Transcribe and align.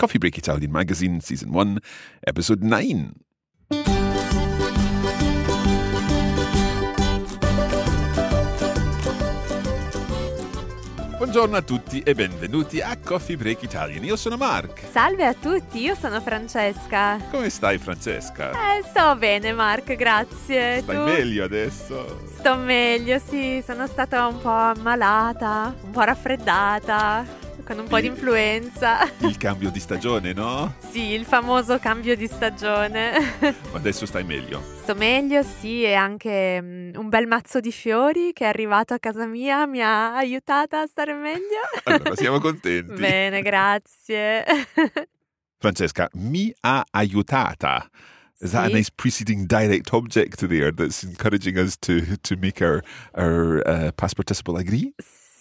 Coffee 0.00 0.18
Break 0.18 0.38
Italian 0.38 0.70
Magazine, 0.70 1.20
Season 1.20 1.50
1, 1.50 1.76
Episode 2.20 2.64
9. 2.64 3.12
Buongiorno 11.18 11.54
a 11.54 11.60
tutti 11.60 12.00
e 12.00 12.14
benvenuti 12.14 12.80
a 12.80 12.96
Coffee 12.96 13.36
Break 13.36 13.62
Italian. 13.62 14.02
Io 14.04 14.16
sono 14.16 14.38
Mark. 14.38 14.84
Salve 14.90 15.26
a 15.26 15.34
tutti, 15.34 15.80
io 15.82 15.94
sono 15.94 16.18
Francesca. 16.22 17.18
Come 17.30 17.50
stai, 17.50 17.76
Francesca? 17.76 18.52
Eh, 18.52 18.82
sto 18.82 19.14
bene, 19.16 19.52
Mark, 19.52 19.94
grazie. 19.96 20.80
Stai 20.80 20.96
Tu? 20.96 21.02
meglio 21.02 21.44
adesso? 21.44 22.22
Sto 22.38 22.56
meglio, 22.56 23.18
sì, 23.18 23.62
sono 23.62 23.86
stata 23.86 24.26
un 24.26 24.40
po' 24.40 24.48
ammalata, 24.48 25.74
un 25.82 25.90
po' 25.90 26.00
raffreddata, 26.00 27.39
con 27.70 27.78
un 27.78 27.86
po' 27.86 28.00
di 28.00 28.08
influenza. 28.08 29.08
Il 29.18 29.36
cambio 29.36 29.70
di 29.70 29.78
stagione, 29.78 30.32
no? 30.32 30.74
Sì, 30.90 31.12
il 31.12 31.24
famoso 31.24 31.78
cambio 31.78 32.16
di 32.16 32.26
stagione. 32.26 33.12
Ma 33.38 33.78
adesso 33.78 34.06
stai 34.06 34.24
meglio. 34.24 34.60
Sto 34.82 34.96
meglio, 34.96 35.44
sì, 35.44 35.84
e 35.84 35.94
anche 35.94 36.60
mm, 36.60 36.94
un 36.96 37.08
bel 37.08 37.28
mazzo 37.28 37.60
di 37.60 37.70
fiori 37.70 38.32
che 38.32 38.42
è 38.42 38.48
arrivato 38.48 38.92
a 38.92 38.98
casa 38.98 39.24
mia 39.24 39.66
mi 39.66 39.80
ha 39.80 40.16
aiutata 40.16 40.80
a 40.80 40.86
stare 40.88 41.14
meglio. 41.14 41.60
Allora, 41.84 42.16
siamo 42.16 42.40
contenti. 42.40 42.92
Bene, 42.92 43.40
grazie. 43.40 44.44
Francesca, 45.56 46.08
mi 46.14 46.52
ha 46.62 46.84
aiutata. 46.90 47.88
Is 48.40 48.50
that 48.50 48.70
a 48.70 48.74
nice 48.74 48.90
preceding 48.90 49.46
direct 49.46 49.92
object 49.92 50.44
there 50.48 50.72
that's 50.72 51.04
encouraging 51.04 51.56
us 51.56 51.76
to 51.82 52.16
to 52.22 52.36
make 52.36 52.60
our 52.62 52.82
our 53.14 53.62
uh, 53.64 53.92
past 53.92 54.16
participle 54.16 54.56
agree? 54.56 54.92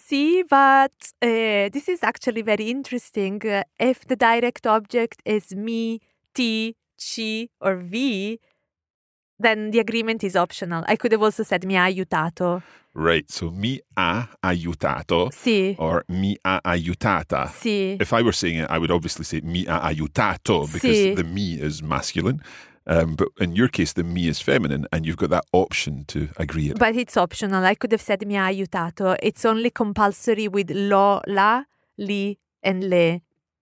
See, 0.10 0.42
but 0.42 0.92
uh, 1.22 1.70
this 1.70 1.88
is 1.88 2.00
actually 2.04 2.42
very 2.42 2.72
interesting. 2.72 3.40
Uh, 3.46 3.62
if 3.80 4.08
the 4.08 4.16
direct 4.16 4.66
object 4.66 5.22
is 5.24 5.54
me, 5.56 6.00
ti, 6.34 6.76
ci, 6.98 7.52
or 7.62 7.76
vi, 7.76 8.40
then 9.38 9.70
the 9.70 9.78
agreement 9.78 10.24
is 10.24 10.36
optional. 10.36 10.84
I 10.88 10.96
could 10.96 11.12
have 11.12 11.22
also 11.22 11.44
said 11.44 11.64
mi 11.64 11.76
ha 11.76 11.86
aiutato. 11.86 12.64
Right. 12.96 13.30
So 13.30 13.52
mi 13.52 13.80
ha 13.96 14.28
aiutato 14.44 15.32
Sì, 15.32 15.76
or 15.78 16.04
mi 16.10 16.36
ha 16.44 16.60
aiutata. 16.66 17.48
sì, 17.48 17.96
If 18.02 18.12
I 18.12 18.24
were 18.24 18.34
saying 18.34 18.62
it, 18.64 18.68
I 18.68 18.80
would 18.80 18.90
obviously 18.90 19.24
say 19.26 19.42
mi 19.44 19.66
ha 19.66 19.80
aiutato 19.80 20.66
because 20.74 20.98
Sì. 20.98 21.16
the 21.16 21.24
me 21.24 21.54
is 21.62 21.84
masculine. 21.84 22.42
Um, 22.90 23.16
but 23.16 23.30
in 23.40 23.56
your 23.56 23.68
case, 23.68 23.94
the 23.94 24.04
me 24.04 24.28
is 24.28 24.42
feminine, 24.42 24.88
and 24.92 25.06
you've 25.06 25.18
got 25.18 25.30
that 25.30 25.46
option 25.54 26.06
to 26.06 26.30
agree 26.38 26.70
it. 26.72 26.80
but 26.80 26.96
it's 26.96 27.16
optional. 27.18 27.64
I 27.64 27.76
could 27.76 27.92
have 27.92 28.02
said 28.02 28.28
mi 28.28 28.34
ha 28.36 28.50
aiutato. 28.50 29.16
It's 29.22 29.46
only 29.46 29.70
compulsory 29.70 30.48
with 30.48 30.72
lo, 30.72 31.22
la, 31.28 31.66
li, 31.98 32.40
and 32.64 32.90
le. 32.90 33.22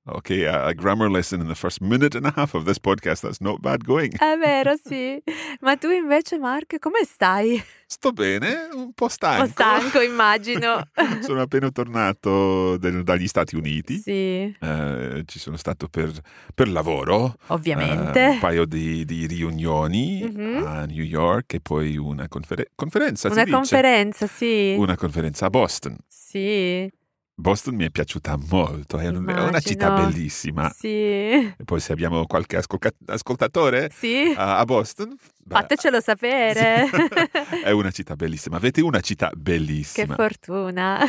Okay, 0.09 0.45
a, 0.45 0.73
grammar 0.73 1.09
lesson 1.09 1.41
in 1.41 1.47
the 1.47 1.55
first 1.55 1.81
minute 1.81 2.15
and 2.15 2.25
a 2.25 2.31
half 2.33 2.53
of 2.55 2.63
this 2.63 2.79
podcast. 2.79 3.23
That's 3.23 3.39
not 3.41 3.59
bad 3.61 3.83
going. 3.83 4.15
È 4.17 4.37
vero, 4.37 4.75
sì. 4.81 5.21
Ma 5.59 5.75
tu 5.75 5.89
invece, 5.89 6.37
Mark, 6.39 6.79
come 6.79 7.03
stai? 7.03 7.61
Sto 7.85 8.11
bene, 8.11 8.69
un 8.73 8.93
po' 8.93 9.05
Un 9.05 9.09
stanco. 9.09 9.43
po' 9.45 9.49
stanco, 9.51 9.99
immagino. 10.01 10.87
sono 11.21 11.41
appena 11.41 11.69
tornato 11.71 12.77
del- 12.77 13.03
dagli 13.03 13.27
Stati 13.27 13.55
Uniti. 13.57 13.97
sì, 13.97 14.55
Eh, 14.59 15.23
ci 15.25 15.39
sono 15.39 15.57
stato 15.57 15.87
per, 15.89 16.11
per 16.55 16.69
lavoro. 16.69 17.33
eh, 17.33 17.35
ovviamente. 17.47 18.19
un 18.33 18.39
paio 18.39 18.65
di, 18.65 19.03
di 19.03 19.25
riunioni 19.25 20.23
Mhm. 20.23 20.63
a 20.65 20.85
New 20.85 21.03
York 21.03 21.53
e 21.55 21.59
poi 21.59 21.97
una 21.97 22.27
conferen- 22.29 22.67
conferenza. 22.75 23.27
Una 23.29 23.43
dice? 23.43 23.55
conferenza, 23.55 24.25
sì. 24.27 24.73
Una 24.77 24.95
conferenza 24.95 25.47
a 25.47 25.49
Boston. 25.49 25.97
Sì, 26.07 26.89
Boston 27.39 27.75
mi 27.75 27.85
è 27.85 27.91
piaciuta 27.91 28.35
molto, 28.49 28.97
è, 28.97 29.07
un- 29.09 29.27
è 29.29 29.39
una 29.41 29.59
città 29.59 29.91
bellissima. 29.93 30.71
sì. 30.75 30.87
E 30.87 31.55
poi 31.63 31.79
se 31.79 31.91
abbiamo 31.91 32.25
qualche 32.25 32.57
ascolca- 32.57 32.91
ascoltatore 33.05 33.91
Sì, 33.93 34.33
a, 34.35 34.57
a 34.57 34.65
Boston, 34.65 35.15
beh, 35.43 35.53
fatecelo 35.55 36.01
sapere. 36.01 36.87
sì. 36.87 37.61
è 37.63 37.69
una 37.69 37.91
città 37.91 38.15
bellissima. 38.15 38.57
Avete 38.57 38.81
una 38.81 39.01
città 39.01 39.29
che 39.29 39.35
bellissima. 39.37 40.15
fortuna. 40.15 40.99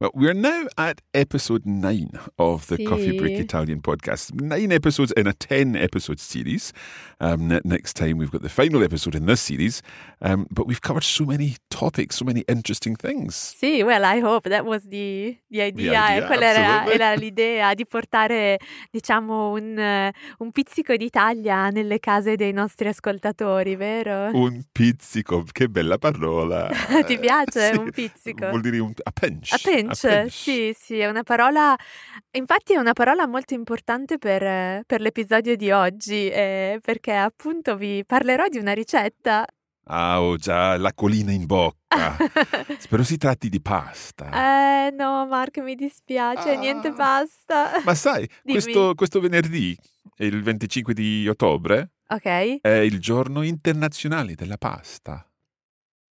Well, 0.00 0.12
we're 0.14 0.32
now 0.32 0.64
at 0.78 1.02
episode 1.12 1.66
nine 1.66 2.12
of 2.38 2.68
the 2.68 2.82
Coffee 2.86 3.18
Break 3.18 3.38
Italian 3.38 3.82
podcast. 3.82 4.32
Nine 4.32 4.72
episodes 4.72 5.12
in 5.12 5.26
a 5.26 5.34
10 5.34 5.76
episode 5.76 6.18
series. 6.18 6.72
Um, 7.20 7.60
next 7.64 7.96
time, 7.96 8.16
we've 8.16 8.30
got 8.30 8.40
the 8.40 8.48
final 8.48 8.82
episode 8.82 9.14
in 9.14 9.26
this 9.26 9.42
series. 9.42 9.82
Um, 10.22 10.46
but 10.50 10.66
we've 10.66 10.80
covered 10.80 11.02
so 11.02 11.26
many 11.26 11.56
topics, 11.68 12.16
so 12.16 12.24
many 12.24 12.44
interesting 12.48 12.96
things. 12.96 13.54
Sì, 13.60 13.84
well, 13.84 14.02
I 14.06 14.20
hope 14.20 14.48
that 14.48 14.64
was 14.64 14.84
the, 14.84 15.36
the 15.50 15.60
idea. 15.60 15.92
idea, 15.92 16.16
eh, 16.16 16.26
quella 16.26 16.46
era, 16.46 16.90
era 16.90 17.14
l'idea 17.14 17.74
di 17.74 17.84
portare, 17.84 18.58
diciamo, 18.90 19.50
un, 19.50 20.10
un 20.38 20.50
pizzico 20.50 20.96
d'Italia 20.96 21.68
nelle 21.68 21.98
case 21.98 22.36
dei 22.36 22.52
nostri 22.52 22.88
ascoltatori, 22.88 23.76
vero? 23.76 24.30
Un 24.32 24.62
pizzico, 24.72 25.44
che 25.52 25.68
bella 25.68 25.98
parola. 25.98 26.70
Ti 27.04 27.18
piace 27.18 27.72
Sì, 27.74 27.78
un 27.78 27.90
pizzico? 27.90 28.48
Vuol 28.48 28.62
dire 28.62 28.78
un, 28.78 28.94
a 29.02 29.10
pinch. 29.12 29.52
A 29.52 29.58
pinch, 29.62 29.88
pinch. 29.94 30.14
pinch. 30.18 30.30
Sì, 30.32 30.74
sì, 30.78 30.98
è 30.98 31.08
una 31.08 31.22
parola, 31.22 31.76
infatti 32.32 32.74
è 32.74 32.76
una 32.78 32.92
parola 32.92 33.26
molto 33.26 33.54
importante 33.54 34.18
per, 34.18 34.82
per 34.86 35.00
l'episodio 35.00 35.56
di 35.56 35.70
oggi, 35.70 36.28
eh, 36.28 36.78
perché 36.82 37.12
appunto 37.14 37.76
vi 37.76 38.04
parlerò 38.04 38.46
di 38.48 38.58
una 38.58 38.72
ricetta. 38.72 39.44
Ah, 39.92 40.22
ho 40.22 40.36
già 40.36 40.76
l'acquolina 40.76 41.32
in 41.32 41.46
bocca. 41.46 42.16
Spero 42.78 43.02
si 43.02 43.16
tratti 43.16 43.48
di 43.48 43.60
pasta. 43.60 44.86
Eh 44.86 44.90
no, 44.92 45.26
Mark, 45.26 45.58
mi 45.58 45.74
dispiace, 45.74 46.56
niente 46.56 46.88
Ah. 46.88 46.92
pasta. 46.92 47.82
Ma 47.84 47.94
sai, 47.94 48.28
questo, 48.44 48.94
questo 48.94 49.18
venerdì, 49.20 49.76
il 50.18 50.42
25 50.42 50.94
di 50.94 51.26
ottobre, 51.28 51.90
Ok. 52.08 52.60
è 52.60 52.68
il 52.68 53.00
giorno 53.00 53.42
internazionale 53.42 54.34
della 54.34 54.58
pasta. 54.58 55.24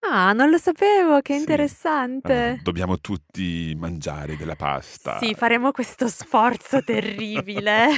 Ah, 0.00 0.32
non 0.32 0.48
lo 0.48 0.58
sapevo, 0.58 1.20
che 1.20 1.34
Sì. 1.34 1.40
interessante. 1.40 2.60
Dobbiamo 2.62 2.98
tutti 2.98 3.74
mangiare 3.76 4.36
della 4.36 4.54
pasta. 4.54 5.18
Sì, 5.18 5.34
faremo 5.34 5.72
questo 5.72 6.06
sforzo 6.08 6.82
terribile. 6.84 7.88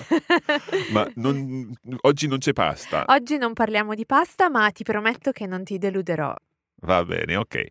Ma 0.91 1.07
non- 1.17 1.71
oggi 2.03 2.27
non 2.27 2.39
c'è 2.39 2.53
pasta. 2.53 3.05
Oggi 3.09 3.37
non 3.37 3.53
parliamo 3.53 3.95
di 3.95 4.07
pasta, 4.07 4.49
ma 4.49 4.71
ti 4.71 4.83
prometto 4.83 5.31
che 5.31 5.47
non 5.47 5.63
ti 5.63 5.77
deluderò. 5.79 6.35
Va 6.83 7.05
bene, 7.05 7.37
ok. 7.37 7.67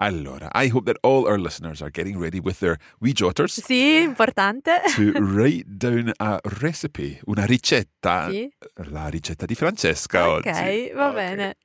Allora, 0.00 0.48
I 0.54 0.68
hope 0.72 0.90
that 0.92 0.98
all 1.04 1.24
our 1.26 1.38
listeners 1.38 1.80
are 1.80 1.90
getting 1.92 2.20
ready 2.20 2.40
with 2.40 2.58
their 2.58 2.76
wee 3.00 3.12
jotters 3.12 3.60
Sì, 3.62 4.02
importante. 4.02 4.80
to 4.96 5.12
write 5.20 5.64
down 5.66 6.10
a 6.16 6.38
recipe, 6.60 7.20
una 7.26 7.44
ricetta, 7.44 8.28
Sì. 8.30 8.48
la 8.90 9.08
ricetta 9.08 9.44
di 9.46 9.54
Francesca 9.54 10.28
Ok, 10.28 10.46
oggi. 10.46 10.90
va 10.94 11.08
Ok. 11.08 11.14
bene. 11.14 11.56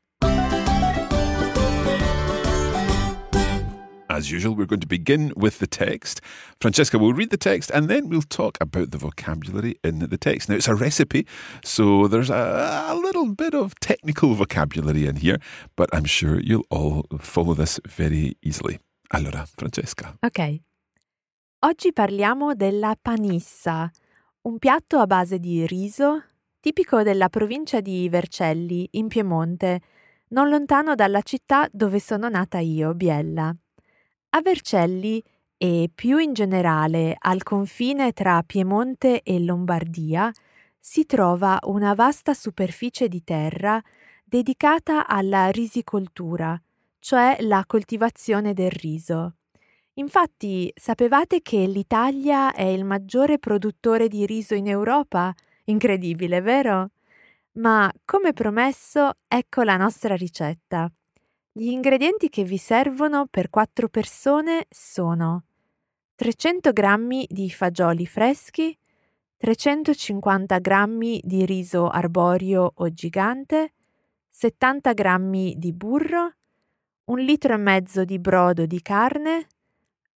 As 4.13 4.29
usual, 4.29 4.53
we're 4.53 4.67
going 4.67 4.79
to 4.79 4.87
begin 4.87 5.33
with 5.35 5.57
the 5.57 5.65
text. 5.65 6.21
Francesca 6.61 6.99
will 6.99 7.13
read 7.13 7.31
the 7.31 7.37
text 7.37 7.71
and 7.73 7.89
then 7.89 8.09
we'll 8.09 8.21
talk 8.21 8.59
about 8.61 8.91
the 8.91 8.99
vocabulary 8.99 9.79
in 9.83 9.97
the 10.07 10.17
text. 10.19 10.49
Now, 10.49 10.55
it's 10.55 10.67
a 10.67 10.75
recipe, 10.75 11.25
so 11.63 12.07
there's 12.07 12.29
a, 12.29 12.85
a 12.89 12.95
little 12.95 13.33
bit 13.33 13.55
of 13.55 13.73
technical 13.79 14.35
vocabulary 14.35 15.07
in 15.07 15.15
here, 15.15 15.39
but 15.75 15.89
I'm 15.91 16.05
sure 16.05 16.39
you'll 16.39 16.67
all 16.69 17.07
follow 17.17 17.55
this 17.55 17.79
very 17.87 18.37
easily. 18.43 18.77
Allora, 19.09 19.47
Francesca. 19.47 20.15
Ok. 20.21 20.61
Oggi 21.65 21.91
parliamo 21.91 22.53
della 22.53 22.95
panissa, 23.01 23.89
un 24.41 24.59
piatto 24.59 24.99
a 24.99 25.07
base 25.07 25.39
di 25.39 25.65
riso, 25.65 26.23
tipico 26.59 27.01
della 27.01 27.29
provincia 27.29 27.81
di 27.81 28.07
Vercelli, 28.09 28.87
in 28.91 29.07
Piemonte, 29.07 29.81
non 30.29 30.49
lontano 30.49 30.93
dalla 30.93 31.23
città 31.23 31.67
dove 31.71 31.99
sono 31.99 32.29
nata 32.29 32.59
io, 32.59 32.93
Biella. 32.93 33.55
A 34.35 34.41
Vercelli 34.41 35.21
e 35.57 35.91
più 35.93 36.17
in 36.17 36.33
generale 36.33 37.15
al 37.19 37.43
confine 37.43 38.13
tra 38.13 38.41
Piemonte 38.41 39.21
e 39.21 39.39
Lombardia 39.39 40.31
si 40.79 41.05
trova 41.05 41.59
una 41.65 41.93
vasta 41.93 42.33
superficie 42.33 43.07
di 43.07 43.23
terra 43.23 43.79
dedicata 44.23 45.05
alla 45.05 45.49
risicoltura, 45.49 46.59
cioè 46.97 47.37
la 47.41 47.63
coltivazione 47.67 48.53
del 48.53 48.71
riso. 48.71 49.35
Infatti, 49.97 50.71
sapevate 50.75 51.43
che 51.43 51.67
l'Italia 51.67 52.53
è 52.53 52.63
il 52.63 52.85
maggiore 52.85 53.37
produttore 53.37 54.07
di 54.07 54.25
riso 54.25 54.55
in 54.55 54.67
Europa? 54.67 55.31
Incredibile, 55.65 56.41
vero? 56.41 56.89
Ma, 57.59 57.91
come 58.03 58.33
promesso, 58.33 59.11
ecco 59.27 59.61
la 59.61 59.77
nostra 59.77 60.15
ricetta. 60.15 60.91
Gli 61.55 61.69
ingredienti 61.69 62.29
che 62.29 62.43
vi 62.43 62.57
servono 62.57 63.27
per 63.27 63.51
quattro 63.51 63.87
persone 63.87 64.65
sono 64.71 65.43
300 66.15 66.71
g 66.71 67.25
di 67.27 67.47
fagioli 67.51 68.07
freschi, 68.07 68.75
350 69.37 70.57
g 70.57 71.19
di 71.21 71.45
riso 71.45 71.89
arborio 71.89 72.71
o 72.73 72.89
gigante, 72.89 73.73
70 74.29 74.93
g 74.93 75.53
di 75.53 75.73
burro, 75.73 76.33
un 77.11 77.19
litro 77.19 77.53
e 77.53 77.57
mezzo 77.57 78.03
di 78.03 78.17
brodo 78.17 78.65
di 78.65 78.81
carne, 78.81 79.47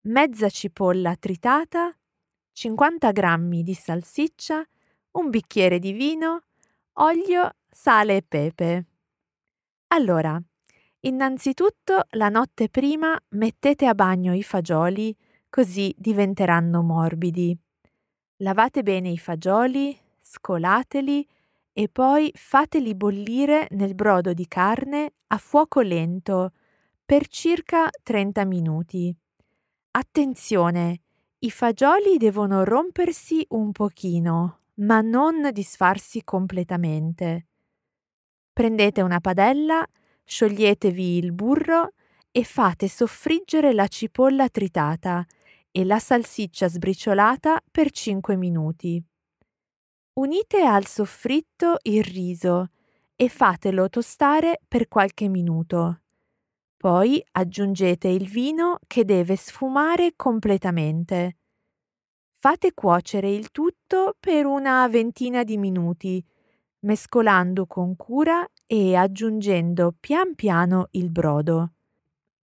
mezza 0.03 0.47
cipolla 0.47 1.17
tritata, 1.17 1.93
50 2.53 3.11
g 3.11 3.61
di 3.61 3.73
salsiccia, 3.73 4.65
un 5.11 5.29
bicchiere 5.29 5.79
di 5.79 5.91
vino, 5.91 6.43
olio, 6.93 7.57
sale 7.69 8.15
e 8.15 8.23
pepe. 8.25 8.85
Allora, 9.87 10.41
innanzitutto 11.05 12.05
la 12.11 12.29
notte 12.29 12.69
prima 12.69 13.19
mettete 13.29 13.85
a 13.85 13.93
bagno 13.93 14.33
i 14.33 14.43
fagioli 14.43 15.15
così 15.49 15.93
diventeranno 15.97 16.81
morbidi. 16.81 17.57
Lavate 18.37 18.83
bene 18.83 19.09
i 19.09 19.17
fagioli, 19.17 19.97
scolateli 20.19 21.27
e 21.71 21.89
poi 21.89 22.31
fateli 22.33 22.95
bollire 22.95 23.67
nel 23.71 23.95
brodo 23.95 24.33
di 24.33 24.47
carne 24.47 25.13
a 25.27 25.37
fuoco 25.37 25.81
lento 25.81 26.51
per 27.05 27.27
circa 27.27 27.89
30 28.03 28.45
minuti. 28.45 29.15
Attenzione, 29.91 31.01
i 31.39 31.51
fagioli 31.51 32.17
devono 32.17 32.63
rompersi 32.63 33.45
un 33.49 33.71
pochino, 33.71 34.59
ma 34.75 35.01
non 35.01 35.49
disfarsi 35.51 36.23
completamente. 36.23 37.47
Prendete 38.51 39.01
una 39.01 39.19
padella, 39.19 39.87
scioglietevi 40.25 41.17
il 41.17 41.31
burro 41.31 41.93
e 42.31 42.43
fate 42.43 42.89
soffriggere 42.89 43.73
la 43.73 43.87
cipolla 43.87 44.49
tritata 44.49 45.25
e 45.71 45.85
la 45.85 45.99
salsiccia 45.99 46.67
sbriciolata 46.67 47.61
per 47.71 47.91
5 47.91 48.35
minuti. 48.35 49.01
Unite 50.13 50.61
al 50.63 50.85
soffritto 50.85 51.77
il 51.83 52.03
riso 52.03 52.69
e 53.15 53.29
fatelo 53.29 53.89
tostare 53.89 54.61
per 54.67 54.87
qualche 54.87 55.29
minuto. 55.29 56.01
Poi 56.77 57.23
aggiungete 57.31 58.07
il 58.07 58.27
vino 58.27 58.79
che 58.87 59.05
deve 59.05 59.35
sfumare 59.35 60.13
completamente. 60.15 61.37
Fate 62.37 62.73
cuocere 62.73 63.29
il 63.29 63.51
tutto 63.51 64.15
per 64.19 64.45
una 64.45 64.87
ventina 64.87 65.43
di 65.43 65.57
minuti, 65.57 66.23
mescolando 66.85 67.65
con 67.65 67.95
cura 67.95 68.47
e 68.65 68.95
aggiungendo 68.95 69.93
pian 69.99 70.35
piano 70.35 70.87
il 70.91 71.09
brodo. 71.09 71.73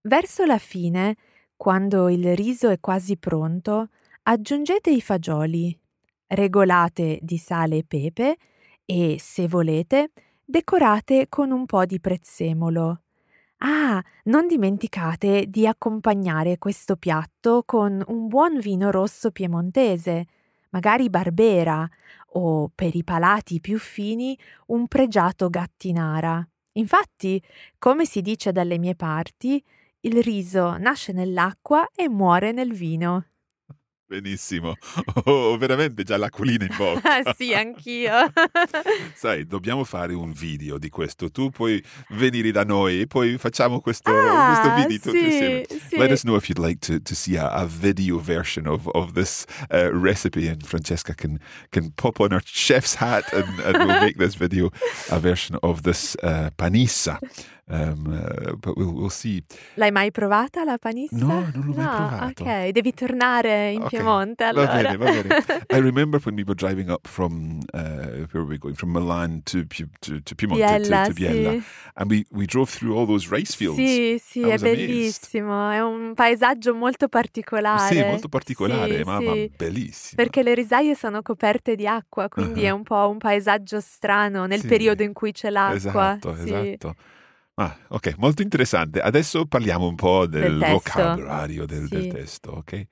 Verso 0.01 0.45
la 0.45 0.57
fine, 0.57 1.15
quando 1.55 2.09
il 2.09 2.35
riso 2.35 2.69
è 2.69 2.79
quasi 2.79 3.17
pronto, 3.17 3.89
aggiungete 4.23 4.89
i 4.89 5.01
fagioli, 5.01 5.77
regolate 6.27 7.19
di 7.21 7.37
sale 7.37 7.77
e 7.77 7.83
pepe 7.85 8.37
e, 8.85 9.17
se 9.19 9.47
volete, 9.47 10.11
decorate 10.43 11.27
con 11.29 11.51
un 11.51 11.65
po' 11.65 11.85
di 11.85 11.99
prezzemolo. 11.99 13.01
Ah, 13.65 14.03
non 14.25 14.45
dimenticate 14.47 15.45
di 15.47 15.65
accompagnare 15.65 16.57
questo 16.57 16.97
piatto 16.97 17.63
con 17.65 18.03
un 18.07 18.27
buon 18.27 18.59
vino 18.59 18.91
rosso 18.91 19.31
piemontese, 19.31 20.25
magari 20.73 21.09
Barbera, 21.09 21.87
o 22.35 22.69
per 22.73 22.95
i 22.95 23.03
palati 23.03 23.61
più 23.61 23.79
fini 23.79 24.37
un 24.67 24.87
pregiato 24.87 25.49
Gattinara. 25.49 26.45
Infatti, 26.73 27.41
come 27.77 28.05
si 28.05 28.21
dice 28.21 28.51
dalle 28.51 28.77
mie 28.77 28.95
parti, 28.95 29.63
il 30.01 30.21
riso 30.21 30.75
nasce 30.77 31.13
nell'acqua 31.13 31.87
e 31.95 32.09
muore 32.09 32.51
nel 32.51 32.73
vino. 32.73 33.25
Benissimo. 34.13 34.75
Ho 35.23 35.57
veramente 35.57 36.03
già 36.03 36.17
l'acquolina 36.17 36.65
in 36.65 36.75
bocca. 36.77 37.23
Ah, 37.23 37.33
sì, 37.35 37.51
anch'io. 37.55 38.31
Sai, 39.15 39.47
dobbiamo 39.47 39.83
fare 39.83 40.13
un 40.13 40.31
video 40.31 40.77
di 40.77 40.89
questo. 40.89 41.31
Tu 41.31 41.49
puoi 41.49 41.83
venire 42.09 42.51
da 42.51 42.63
noi 42.63 43.01
e 43.01 43.07
poi 43.07 43.39
facciamo 43.39 43.79
questo, 43.79 44.11
Ah, 44.11 44.53
questo 44.53 44.75
video 44.75 44.99
tutti 44.99 45.17
sì, 45.17 45.25
insieme. 45.25 45.65
sì. 45.89 45.97
Let 45.97 46.11
us 46.11 46.21
know 46.21 46.35
if 46.35 46.47
you'd 46.47 46.63
like 46.63 46.77
to, 46.85 47.01
to 47.01 47.15
see 47.15 47.37
a, 47.37 47.47
a 47.47 47.65
video 47.65 48.19
version 48.19 48.67
of, 48.67 48.87
of 48.93 49.13
this 49.13 49.45
uh, 49.71 49.89
recipe, 49.91 50.47
and 50.47 50.63
Francesca 50.63 51.15
can, 51.15 51.39
can 51.71 51.91
pop 51.95 52.19
on 52.19 52.29
her 52.33 52.41
chef's 52.45 52.93
hat 52.93 53.23
and, 53.33 53.47
and 53.61 53.77
we'll 53.77 53.99
make 53.99 54.17
this 54.19 54.35
video 54.35 54.69
a 55.09 55.17
version 55.17 55.57
of 55.63 55.81
this 55.81 56.15
uh, 56.21 56.51
panissa. 56.55 57.17
Um, 57.65 58.57
but 58.59 58.75
we'll, 58.75 58.91
we'll 58.91 59.09
see. 59.09 59.41
L'hai 59.75 59.89
mai 59.89 60.11
provata 60.11 60.65
la 60.65 60.77
panissa? 60.77 61.15
No, 61.15 61.49
non 61.53 61.63
l'ho 61.67 61.73
mai 61.73 61.85
No, 61.85 62.07
provato. 62.07 62.43
Ok, 62.43 62.67
devi 62.71 62.93
tornare 62.93 63.71
in 63.71 63.81
Ok, 63.83 63.87
Piemonte 63.87 64.43
Va 64.43 64.49
allora. 64.49 64.73
bene, 64.81 64.97
va 64.97 65.05
bene. 65.05 65.63
I 65.71 65.79
remember 65.79 66.19
when 66.21 66.35
we 66.35 66.43
were 66.45 66.55
driving 66.55 66.89
up 66.89 67.07
from 67.07 67.59
uh, 67.71 67.79
where 67.79 68.27
were 68.33 68.45
we 68.47 68.57
going? 68.57 68.75
From 68.75 68.91
Milan 68.91 69.43
to 69.45 69.65
to, 70.01 70.21
to 70.21 70.35
Piemonte 70.35 70.59
Biella, 70.61 71.05
to, 71.05 71.13
to 71.13 71.19
Biella, 71.19 71.51
sì. 71.51 71.63
and 71.95 72.11
we, 72.11 72.25
we 72.31 72.45
drove 72.45 72.69
through 72.69 72.97
all 72.97 73.05
those 73.07 73.29
rice 73.33 73.55
fields. 73.55 73.77
Sì, 73.77 74.19
sì, 74.21 74.41
è 74.41 74.47
was 74.51 74.61
amazed. 74.61 74.85
bellissimo, 74.85 75.69
è 75.69 75.79
un 75.81 76.13
paesaggio 76.15 76.75
molto 76.75 77.07
particolare. 77.07 77.95
Sì, 77.95 78.03
molto 78.03 78.27
particolare, 78.27 78.97
Sì, 78.97 79.03
ma, 79.03 79.17
sì. 79.19 79.23
ma 79.25 79.33
bellissimo. 79.55 80.21
Perché 80.21 80.43
le 80.43 80.53
risaie 80.53 80.95
sono 80.95 81.21
coperte 81.21 81.75
di 81.75 81.87
acqua, 81.87 82.27
quindi 82.27 82.65
Ah. 82.65 82.67
è 82.67 82.71
un 82.71 82.83
po' 82.83 83.07
un 83.09 83.17
paesaggio 83.19 83.79
strano 83.79 84.45
nel 84.47 84.59
Sì. 84.59 84.67
periodo 84.67 85.01
in 85.01 85.13
cui 85.13 85.31
c'è 85.31 85.49
l'acqua. 85.49 86.17
Esatto, 86.17 86.35
esatto. 86.35 86.95
Ah, 87.55 87.77
ok, 87.89 88.15
molto 88.17 88.41
interessante. 88.41 88.99
Adesso 88.99 89.45
parliamo 89.45 89.87
un 89.87 89.95
po' 89.95 90.25
del, 90.25 90.57
Del 90.57 90.71
vocabolario 90.71 91.65
del, 91.65 91.87
del 91.87 92.01
Sì. 92.03 92.07
testo, 92.09 92.51
ok? 92.57 92.87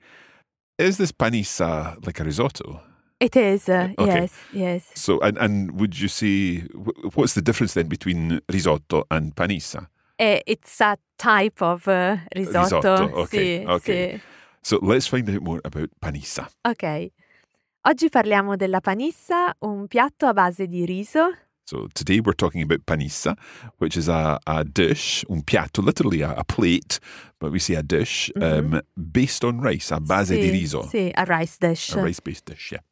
Is 0.76 0.96
this 0.96 1.12
panissa 1.12 1.96
like 2.04 2.20
a 2.20 2.24
risotto? 2.24 2.82
It 3.18 3.34
is. 3.36 3.66
uh, 3.68 3.92
Okay. 3.96 4.20
Yes, 4.22 4.32
yes. 4.52 4.90
So, 4.94 5.18
and, 5.20 5.36
and 5.38 5.70
would 5.78 5.94
you 5.98 6.08
wh- 6.08 7.16
what's 7.16 7.34
the 7.34 7.42
difference 7.42 7.74
then 7.74 7.88
between 7.88 8.40
risotto 8.46 9.04
and 9.10 9.32
panissa? 9.34 9.88
Eh, 10.16 10.40
it's 10.46 10.80
a 10.80 10.96
type 11.16 11.60
of 11.62 11.86
uh, 11.86 12.16
risotto. 12.34 12.80
Risotto, 12.80 13.20
okay, 13.22 13.60
Sì, 13.60 13.64
okay. 13.66 14.10
sì. 14.14 14.20
So 14.62 14.78
let's 14.80 15.08
find 15.08 15.28
out 15.28 15.40
more 15.42 15.60
about 15.64 15.90
panissa. 16.00 16.48
Ok. 16.68 17.10
Oggi 17.82 18.08
parliamo 18.08 18.54
della 18.54 18.80
panissa, 18.80 19.52
un 19.60 19.88
piatto 19.88 20.26
a 20.26 20.32
base 20.32 20.66
di 20.68 20.84
riso, 20.84 21.30
So 21.64 21.88
today 21.94 22.20
we're 22.20 22.34
talking 22.34 22.62
about 22.62 22.84
panissa, 22.86 23.36
which 23.78 23.96
is 23.96 24.08
a, 24.08 24.38
a 24.46 24.64
dish, 24.64 25.24
un 25.28 25.42
piatto, 25.42 25.82
literally 25.82 26.22
a, 26.22 26.32
a 26.32 26.44
plate, 26.44 26.98
but 27.38 27.50
we 27.50 27.58
say 27.58 27.74
a 27.74 27.82
dish, 27.82 28.30
um, 28.40 28.80
based 28.96 29.44
on 29.44 29.60
rice, 29.60 29.90
a 29.92 30.00
base 30.00 30.34
sì, 30.34 30.40
di 30.40 30.50
riso. 30.50 30.82
Sì, 30.82 31.10
a 31.14 31.24
rice 31.24 31.56
dish. 31.58 31.94
A 31.94 32.02
rice-based 32.02 32.44
dish, 32.44 32.72
yeah. 32.72 32.82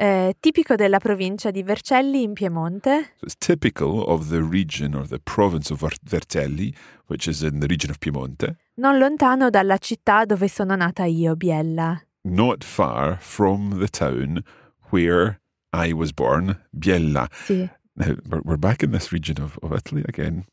Eh, 0.00 0.34
tipico 0.38 0.76
della 0.76 0.98
provincia 0.98 1.50
di 1.50 1.64
Vercelli 1.64 2.22
in 2.22 2.32
Piemonte. 2.32 3.14
So 3.16 3.26
it's 3.26 3.34
typical 3.36 4.04
of 4.06 4.28
the 4.28 4.40
region 4.42 4.94
or 4.94 5.08
the 5.08 5.18
province 5.18 5.72
of 5.72 5.82
Vercelli, 6.04 6.72
which 7.06 7.26
is 7.26 7.42
in 7.42 7.58
the 7.58 7.66
region 7.66 7.90
of 7.90 7.98
Piemonte, 7.98 8.58
non 8.74 8.98
lontano 8.98 9.50
dalla 9.50 9.78
città 9.78 10.24
dove 10.24 10.46
sono 10.46 10.76
nata 10.76 11.04
io, 11.04 11.34
Biella. 11.34 12.00
not 12.22 12.62
far 12.62 13.18
from 13.20 13.80
the 13.80 13.88
town 13.88 14.44
where 14.90 15.40
I 15.72 15.92
was 15.92 16.12
born, 16.12 16.58
Biella. 16.72 17.28
Sì, 17.32 17.68
Now, 17.98 18.14
we're, 18.28 18.42
we're 18.44 18.56
back 18.56 18.82
in 18.82 18.92
this 18.92 19.12
region 19.12 19.42
of, 19.42 19.58
of 19.62 19.72
Italy 19.72 20.04
again. 20.06 20.46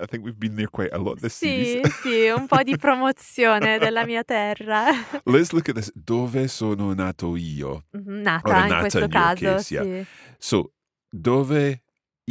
I 0.00 0.06
think 0.06 0.24
we've 0.24 0.38
been 0.40 0.56
there 0.56 0.68
quite 0.68 0.90
a 0.94 0.98
lot 0.98 1.20
this 1.20 1.34
sì, 1.34 1.80
series. 1.82 2.00
sì, 2.00 2.28
un 2.30 2.46
po' 2.46 2.62
di 2.62 2.76
promozione 2.80 3.78
della 3.78 4.06
mia 4.06 4.24
terra. 4.24 4.86
Let's 5.24 5.52
look 5.52 5.68
at 5.68 5.74
this. 5.74 5.92
Dove 5.94 6.48
sono 6.48 6.94
nato 6.94 7.36
io? 7.36 7.84
Mhm, 7.90 8.22
Nata 8.22 8.48
Ora, 8.48 8.62
in 8.62 8.68
nata 8.68 8.80
questo 8.80 9.04
in 9.04 9.08
caso, 9.10 9.44
case, 9.44 9.74
yeah. 9.74 9.84
sì. 9.84 10.06
So, 10.38 10.72
dove 11.10 11.82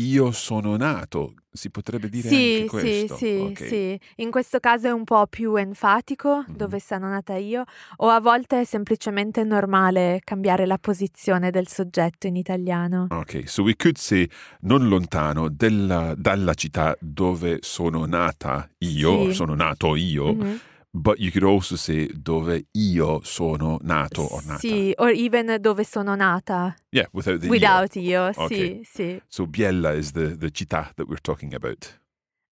io 0.09 0.31
sono 0.31 0.75
nato? 0.77 1.33
Si 1.53 1.69
potrebbe 1.69 2.07
dire 2.09 2.29
Sì, 2.29 2.35
anche 2.35 2.57
sì, 2.61 2.65
questo. 2.67 3.15
sì, 3.15 3.37
Ok. 3.49 3.65
sì. 3.67 3.99
In 4.17 4.31
questo 4.31 4.59
caso 4.59 4.87
è 4.87 4.91
un 4.91 5.03
po' 5.03 5.27
più 5.27 5.55
enfatico, 5.55 6.45
Mhm. 6.47 6.55
dove 6.55 6.79
sono 6.79 7.09
nata 7.09 7.35
io, 7.35 7.63
o 7.97 8.07
a 8.09 8.19
volte 8.21 8.61
è 8.61 8.63
semplicemente 8.63 9.43
normale 9.43 10.21
cambiare 10.23 10.65
la 10.65 10.77
posizione 10.77 11.51
del 11.51 11.67
soggetto 11.67 12.27
in 12.27 12.35
italiano. 12.37 13.07
Ok, 13.09 13.49
so 13.49 13.63
we 13.63 13.75
could 13.75 13.97
say 13.97 14.27
non 14.61 14.87
lontano 14.87 15.49
della- 15.49 16.13
dalla 16.15 16.53
città 16.53 16.95
dove 16.99 17.57
sono 17.61 18.05
nata 18.05 18.69
io, 18.79 19.25
Sì. 19.27 19.33
sono 19.33 19.53
nato 19.53 19.95
io, 19.95 20.33
Mhm. 20.33 20.59
But 20.93 21.19
you 21.19 21.31
could 21.31 21.43
also 21.43 21.75
say 21.75 22.07
dove 22.13 22.65
io 22.73 23.21
sono 23.23 23.77
nato 23.81 24.23
or 24.23 24.43
nata. 24.45 24.59
Sì, 24.59 24.93
or 24.97 25.09
even 25.11 25.57
dove 25.59 25.83
sono 25.83 26.15
nata, 26.15 26.75
Yeah, 26.89 27.07
without 27.13 27.39
the 27.39 27.45
io. 27.47 27.51
without 27.51 27.95
io, 27.95 28.23
Ok. 28.35 28.47
sì, 28.47 28.81
sì. 28.83 29.21
So 29.27 29.45
Biella 29.47 29.93
is 29.95 30.11
the, 30.11 30.35
the 30.37 30.49
città 30.51 30.91
that 30.95 31.07
we're 31.07 31.21
talking 31.21 31.53
about. 31.53 31.99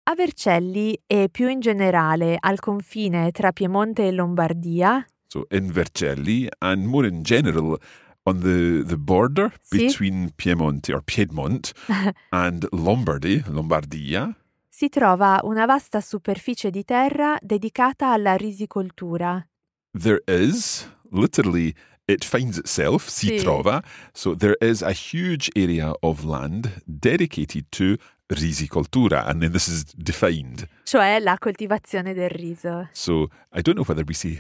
A 0.04 0.16
Vercelli 0.16 1.00
e 1.06 1.28
più 1.30 1.48
in 1.50 1.60
generale 1.60 2.38
al 2.40 2.60
confine 2.60 3.32
tra 3.32 3.52
Piemonte 3.52 4.08
e 4.08 4.12
Lombardia, 4.12 5.06
So 5.28 5.46
in 5.52 5.72
Vercelli 5.72 6.48
and 6.60 6.86
more 6.88 7.06
in 7.08 7.22
general 7.22 7.78
on 8.24 8.40
the, 8.40 8.84
the 8.84 8.98
border 8.98 9.54
Sì. 9.62 9.86
between 9.86 10.32
Piemonte 10.36 10.92
or 10.94 11.04
Piedmont 11.04 11.72
and 12.32 12.66
Lombardy, 12.72 13.44
Lombardia, 13.48 14.34
si 14.80 14.88
trova 14.88 15.42
una 15.44 15.66
vasta 15.66 16.00
superficie 16.00 16.70
di 16.70 16.86
terra 16.86 17.38
dedicata 17.42 18.14
alla 18.14 18.36
risicoltura. 18.38 19.46
there 19.92 20.22
is 20.26 20.90
literally 21.12 21.76
it 22.06 22.24
finds 22.24 22.56
itself, 22.58 23.08
si 23.10 23.28
Sì. 23.28 23.36
trova. 23.44 23.84
So 24.14 24.38
there 24.38 24.56
is 24.62 24.82
a 24.82 24.92
huge 24.94 25.50
area 25.54 25.92
of 26.00 26.24
land 26.24 26.82
dedicated 26.86 27.66
to 27.72 27.98
risicoltura, 28.30 29.26
and 29.26 29.42
then 29.42 29.52
this 29.52 29.68
is 29.68 29.84
defined. 29.96 30.66
cioè 30.84 31.20
la 31.20 31.38
coltivazione 31.38 32.14
del 32.14 32.30
riso. 32.30 32.88
So 32.94 33.24
I 33.52 33.62
don't 33.62 33.74
know 33.76 33.84
whether 33.86 34.06
we 34.08 34.14
say 34.14 34.40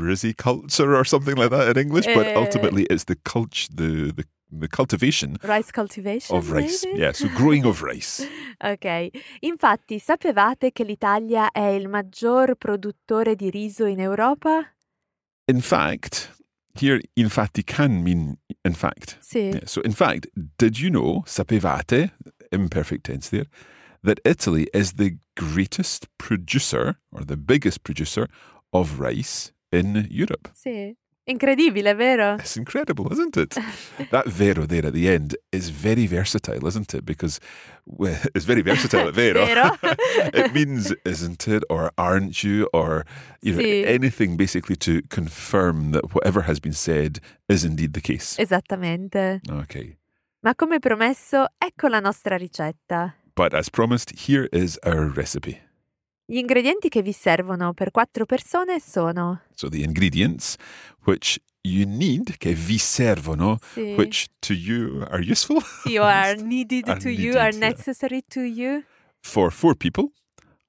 risiculture 0.00 0.92
or 0.96 1.06
something 1.06 1.36
like 1.38 1.50
that 1.50 1.68
in 1.76 1.80
English, 1.80 2.12
but 2.12 2.26
Eh. 2.26 2.34
ultimately 2.34 2.82
it's 2.90 3.04
the 3.04 3.16
cult 3.22 3.68
the, 3.72 4.12
the 4.12 4.24
the 4.52 4.68
cultivation 4.68 5.36
Rice 5.42 5.70
cultivation? 5.70 6.36
of 6.36 6.50
rice. 6.50 6.84
maybe? 6.84 7.00
Yeah, 7.00 7.12
so 7.12 7.28
growing 7.34 7.64
of 7.64 7.82
rice. 7.82 8.26
Ok, 8.64 9.10
infatti 9.40 9.98
sapevate 9.98 10.70
che 10.70 10.84
l'Italia 10.84 11.50
è 11.50 11.66
il 11.66 11.88
maggior 11.88 12.54
produttore 12.54 13.34
di 13.34 13.50
riso 13.50 13.86
in 13.86 13.98
Europa? 13.98 14.64
In 15.46 15.60
fact, 15.60 16.30
here 16.80 17.00
infatti 17.14 17.64
can 17.64 18.02
mean 18.02 18.38
in 18.64 18.74
fact. 18.74 19.18
Sì. 19.20 19.48
Yeah, 19.48 19.64
so 19.66 19.80
in 19.82 19.92
fact, 19.92 20.28
did 20.58 20.78
you 20.78 20.90
know, 20.90 21.22
sapevate, 21.26 22.12
imperfect 22.52 23.04
tense 23.04 23.30
there, 23.30 23.46
that 24.04 24.20
Italy 24.24 24.68
is 24.72 24.92
the 24.92 25.18
greatest 25.34 26.06
producer 26.18 27.00
or 27.10 27.24
the 27.24 27.36
biggest 27.36 27.82
producer 27.82 28.28
of 28.72 29.00
rice 29.00 29.52
in 29.72 30.06
Europe? 30.08 30.50
Sì. 30.54 30.94
Incredibile, 31.28 31.94
vero? 31.96 32.34
It's 32.40 32.56
incredible, 32.56 33.12
isn't 33.12 33.36
it? 33.36 33.56
that 34.10 34.26
vero 34.26 34.66
there 34.66 34.86
at 34.86 34.92
the 34.92 35.08
end 35.08 35.36
is 35.52 35.68
very 35.70 36.06
versatile, 36.06 36.66
isn't 36.66 36.92
it? 36.94 37.04
Because 37.06 37.38
well, 37.86 38.18
it's 38.34 38.44
very 38.44 38.60
versatile 38.62 39.06
at 39.08 39.14
vero. 39.22 39.46
Vero? 39.46 39.70
it 40.34 40.52
means 40.52 40.92
isn't 41.04 41.46
it 41.46 41.62
or 41.70 41.92
aren't 41.96 42.42
you 42.42 42.68
or 42.72 43.04
you 43.40 43.52
know, 43.54 43.60
Sì. 43.62 43.84
anything 43.86 44.36
basically 44.36 44.74
to 44.76 45.00
confirm 45.10 45.92
that 45.92 46.12
whatever 46.12 46.42
has 46.42 46.58
been 46.58 46.72
said 46.72 47.20
is 47.48 47.64
indeed 47.64 47.92
the 47.92 48.00
case. 48.00 48.36
Esattamente. 48.38 49.40
Okay. 49.48 49.96
Ma 50.42 50.54
come 50.54 50.80
promesso, 50.80 51.46
ecco 51.60 51.88
la 51.88 52.00
nostra 52.00 52.36
ricetta. 52.36 53.14
But 53.36 53.54
as 53.54 53.68
promised, 53.68 54.10
here 54.26 54.48
is 54.52 54.76
our 54.84 55.06
recipe. 55.06 55.60
Gli 56.32 56.38
ingredienti 56.38 56.88
che 56.88 57.02
vi 57.02 57.12
servono 57.12 57.74
per 57.74 57.90
quattro 57.90 58.24
persone 58.24 58.80
sono 58.80 59.42
So 59.54 59.68
the 59.68 59.82
ingredients 59.82 60.56
which 61.04 61.38
you 61.60 61.84
need, 61.86 62.38
che 62.38 62.54
vi 62.54 62.78
servono, 62.78 63.58
Sì. 63.60 63.94
which 63.98 64.28
to 64.38 64.54
you 64.54 65.02
are 65.10 65.22
useful 65.22 65.58
or 65.58 66.00
are 66.00 66.34
needed 66.42 66.88
Are 66.88 66.98
to 66.98 67.10
you, 67.10 67.36
are 67.36 67.50
needed, 67.50 67.60
yeah. 67.60 67.68
necessary 67.68 68.22
to 68.28 68.40
you. 68.40 68.82
for 69.20 69.52
four 69.52 69.76
people 69.76 70.10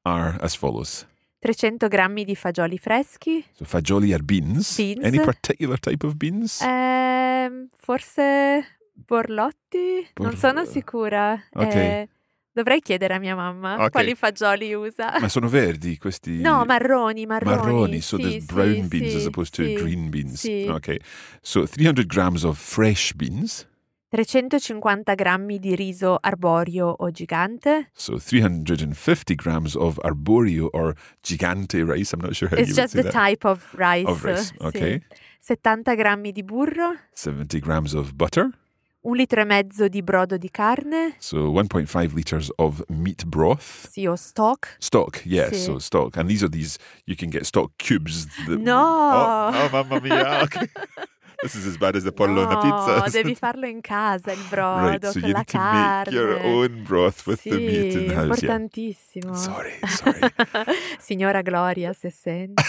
are 0.01 0.37
as 0.41 0.53
follows. 0.53 1.07
300 1.39 1.87
grammi 1.87 2.25
di 2.25 2.35
fagioli 2.35 2.77
freschi. 2.77 3.41
So 3.53 3.63
fagioli 3.63 4.11
are 4.11 4.21
beans. 4.21 4.75
Beans. 4.75 5.05
Any 5.05 5.19
particular 5.23 5.79
type 5.79 6.05
of 6.05 6.15
beans? 6.15 6.59
Ehm, 6.61 7.67
forse 7.77 8.65
borlotti? 8.93 10.07
non 10.15 10.29
Bor- 10.31 10.37
sono 10.37 10.65
sicura. 10.65 11.41
Ok. 11.53 11.73
Eh, 11.73 12.09
dovrei 12.53 12.79
chiedere 12.79 13.15
a 13.15 13.19
mia 13.19 13.35
mamma 13.35 13.75
Ok. 13.83 13.91
quali 13.91 14.15
fagioli 14.15 14.73
usa. 14.73 15.17
Ma 15.19 15.27
sono 15.27 15.49
verdi 15.49 15.97
questi? 15.97 16.39
No, 16.39 16.63
marroni, 16.65 17.25
marroni. 17.25 17.55
Marroni, 17.57 18.01
so 18.01 18.17
sì, 18.17 18.21
there's 18.21 18.45
sì, 18.45 18.53
brown 18.53 18.87
beans 18.87 19.09
sì, 19.11 19.15
as 19.17 19.25
opposed 19.25 19.53
sì, 19.55 19.73
to 19.73 19.81
green 19.83 20.09
beans. 20.09 20.39
sì. 20.39 20.67
Okay. 20.69 20.99
So 21.41 21.65
300 21.65 22.05
grams 22.05 22.43
of 22.43 22.57
fresh 22.57 23.13
beans. 23.15 23.67
350 24.13 25.15
grammi 25.15 25.57
di 25.57 25.73
riso 25.75 26.17
arborio 26.21 26.85
o 26.87 27.09
gigante. 27.09 27.89
So 27.93 28.19
350 28.19 29.33
grams 29.33 29.73
of 29.75 29.97
arborio 30.03 30.69
or 30.71 30.95
gigante 31.21 31.83
rice. 31.83 32.13
I'm 32.13 32.21
not 32.21 32.35
sure 32.35 32.47
how 32.47 32.59
It's 32.59 32.69
you 32.69 32.75
just 32.75 32.93
the 32.93 33.01
that. 33.01 33.11
type 33.11 33.43
of 33.47 33.73
rice. 33.73 34.07
Of 34.07 34.23
rice, 34.23 34.53
sì. 34.55 34.65
okay. 34.65 35.01
70 35.39 35.95
grammi 35.95 36.31
di 36.31 36.43
burro. 36.43 36.95
70 37.13 37.59
grams 37.59 37.93
of 37.95 38.13
butter. 38.13 38.49
Un 39.05 39.17
litro 39.17 39.41
e 39.41 39.43
mezzo 39.43 39.89
di 39.89 40.01
brodo 40.01 40.37
di 40.37 40.49
carne. 40.49 41.15
So 41.19 41.51
1.5 41.51 42.13
liters 42.13 42.49
of 42.55 42.81
meat 42.87 43.25
broth. 43.25 43.89
Sì, 43.91 44.05
o 44.07 44.15
stock. 44.15 44.75
Stock, 44.79 45.21
yes, 45.25 45.49
Sì. 45.49 45.59
so 45.59 45.77
stock. 45.77 46.15
And 46.15 46.29
these 46.29 46.41
are 46.45 46.49
these, 46.49 46.77
you 47.05 47.15
can 47.17 47.29
get 47.29 47.43
stock 47.43 47.71
cubes. 47.77 48.25
that- 48.47 48.59
No. 48.59 48.79
Oh, 48.79 49.51
oh 49.65 49.69
mamma 49.71 49.99
mia. 49.99 50.43
Okay. 50.43 50.69
this 51.41 51.55
is 51.55 51.65
as 51.67 51.75
bad 51.77 51.97
as 51.97 52.03
the 52.03 52.13
pollo 52.13 52.45
on 52.45 52.51
a 52.51 52.53
no, 52.53 52.61
pizza. 52.61 53.09
devi 53.11 53.35
farlo 53.39 53.65
in 53.65 53.81
casa 53.81 54.31
il 54.31 54.39
brodo 54.49 54.87
right, 54.87 55.05
so 55.05 55.19
con 55.19 55.21
you 55.27 55.31
la 55.33 55.39
need 55.39 55.47
to 55.47 55.57
carne. 55.57 55.97
make 56.05 56.11
your 56.11 56.39
own 56.45 56.83
broth 56.83 57.25
with 57.27 57.41
sì, 57.41 57.49
the 57.49 57.57
meat 57.57 57.93
in 57.95 58.07
the 58.07 58.15
house. 58.15 58.41
Yeah. 58.41 58.55
importantissimo. 58.55 59.33
Sorry, 59.35 59.79
sorry. 59.85 60.19
Signora 60.97 61.41
Gloria, 61.41 61.91
se 61.91 62.09
sento. 62.09 62.63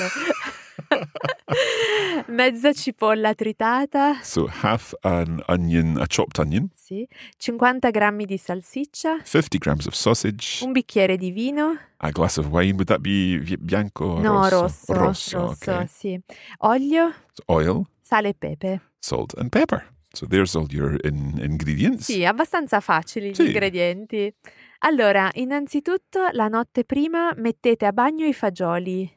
Mezza 2.28 2.72
cipolla 2.72 3.34
tritata, 3.34 4.18
So 4.22 4.46
half 4.62 4.94
an 5.02 5.42
onion, 5.48 5.96
a 5.98 6.06
chopped 6.06 6.38
onion, 6.38 6.68
sì. 6.74 7.06
50 7.36 7.90
grammi 7.90 8.24
di 8.24 8.36
salsiccia, 8.36 9.18
50 9.22 9.58
grams 9.58 9.86
of 9.86 9.94
sausage, 9.94 10.64
un 10.64 10.72
bicchiere 10.72 11.16
di 11.16 11.30
vino, 11.30 11.76
a 11.98 12.10
glass 12.10 12.36
of 12.38 12.46
wine. 12.48 12.72
Would 12.74 12.86
that 12.86 13.00
be 13.00 13.38
bianco 13.60 14.18
no, 14.20 14.48
rosso? 14.48 14.60
rosso, 14.62 14.92
Rosso, 14.94 15.38
rosso, 15.38 15.70
okay. 15.70 15.86
sì. 15.86 16.20
Olio, 16.58 17.12
So 17.32 17.42
oil, 17.46 17.84
sale 18.00 18.28
e 18.30 18.34
pepe. 18.34 18.80
salt, 18.98 19.34
and 19.38 19.50
pepper. 19.50 19.92
So 20.12 20.26
there's 20.26 20.54
all 20.54 20.66
your 20.70 20.96
in- 21.04 21.38
ingredients. 21.42 22.04
Sì, 22.04 22.24
abbastanza 22.24 22.80
facili 22.80 23.30
gli 23.30 23.34
Sì. 23.34 23.46
ingredienti. 23.46 24.32
Allora, 24.80 25.28
innanzitutto, 25.34 26.28
la 26.32 26.46
notte 26.48 26.84
prima 26.84 27.32
mettete 27.36 27.84
a 27.86 27.92
bagno 27.92 28.24
i 28.26 28.32
fagioli. 28.32 29.10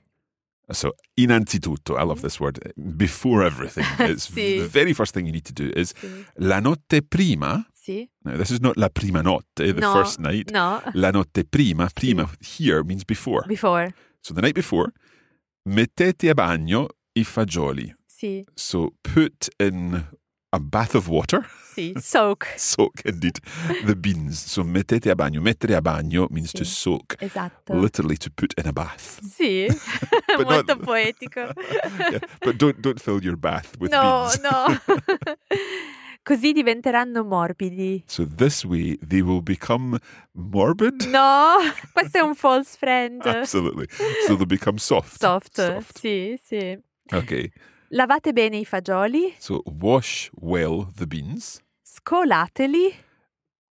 So, 0.70 0.96
innanzitutto, 1.16 1.98
I 1.98 2.04
love 2.04 2.22
this 2.22 2.40
word. 2.42 2.60
Before 2.76 3.42
everything, 3.46 3.86
it's 4.00 4.28
Sì. 4.30 4.60
the 4.60 4.68
very 4.68 4.94
first 4.94 5.14
thing 5.14 5.26
you 5.26 5.32
need 5.32 5.46
to 5.46 5.54
do 5.54 5.72
is 5.74 5.94
Sì. 5.94 6.26
la 6.40 6.60
notte 6.60 7.02
prima. 7.02 7.66
Sì. 7.74 8.10
Now, 8.26 8.36
this 8.36 8.52
is 8.52 8.60
not 8.60 8.76
la 8.76 8.90
prima 8.90 9.22
notte, 9.22 9.74
the 9.74 9.80
no, 9.80 9.94
first 9.94 10.20
night. 10.20 10.52
No. 10.52 10.82
La 10.94 11.12
notte 11.12 11.46
prima. 11.46 11.90
Prima 11.94 12.30
here 12.42 12.84
means 12.84 13.06
before. 13.06 13.46
Before. 13.48 13.94
So, 14.22 14.34
the 14.34 14.42
night 14.42 14.56
before, 14.56 14.92
mettete 15.70 16.30
a 16.30 16.34
bagno 16.34 16.88
i 17.14 17.24
fagioli. 17.24 17.94
Sì. 18.06 18.44
So, 18.56 18.94
put 19.02 19.48
in 19.60 20.06
a 20.52 20.60
bath 20.60 20.96
of 20.96 21.08
water. 21.08 21.46
Sì. 21.78 21.94
Soak. 21.96 22.54
soak 22.58 23.02
indeed 23.06 23.38
the 23.86 23.96
beans. 23.96 24.44
So 24.48 24.64
mettete 24.64 25.12
a 25.12 25.16
bagno. 25.16 25.42
Mettere 25.42 25.76
a 25.76 25.82
bagno 25.82 26.26
means 26.32 26.52
to 26.54 26.64
soak, 26.64 27.16
Esatto. 27.20 27.74
literally 27.76 28.18
to 28.18 28.32
put 28.34 28.54
in 28.60 28.66
a 28.68 28.72
bath. 28.74 29.20
Sì. 29.24 29.68
But 30.38 30.46
Molto 30.50 30.74
not- 30.76 30.84
poetico. 30.86 31.42
Yeah, 31.42 32.20
But 32.42 32.56
don't 32.58 32.80
don't 32.82 33.00
fill 33.00 33.22
your 33.24 33.38
bath 33.38 33.78
with 33.80 33.92
no, 33.92 34.24
beans. 34.26 34.42
no. 34.42 34.80
Così 36.24 36.52
diventeranno 36.52 37.24
morbidi. 37.24 38.04
So 38.08 38.26
this 38.26 38.66
way 38.66 38.98
they 39.02 39.22
will 39.22 39.42
become 39.42 39.98
morbid. 40.34 41.04
No, 41.06 41.58
questo 41.94 42.18
è 42.18 42.22
un 42.22 42.36
false 42.36 42.76
friend. 42.78 43.26
Absolutely. 43.26 43.86
So 44.26 44.36
they'll 44.36 44.46
become 44.46 44.78
soft. 44.78 45.20
Soft. 45.20 45.54
Soft. 45.62 45.98
Sì, 46.00 46.38
sì. 46.44 46.78
Okay. 47.14 47.50
Lavate 47.92 48.34
bene 48.34 48.58
i 48.58 48.66
fagioli, 48.66 49.34
So 49.38 49.62
wash 49.66 50.30
well 50.42 50.92
the 50.98 51.06
beans. 51.08 51.62
Scolateli. 52.12 52.94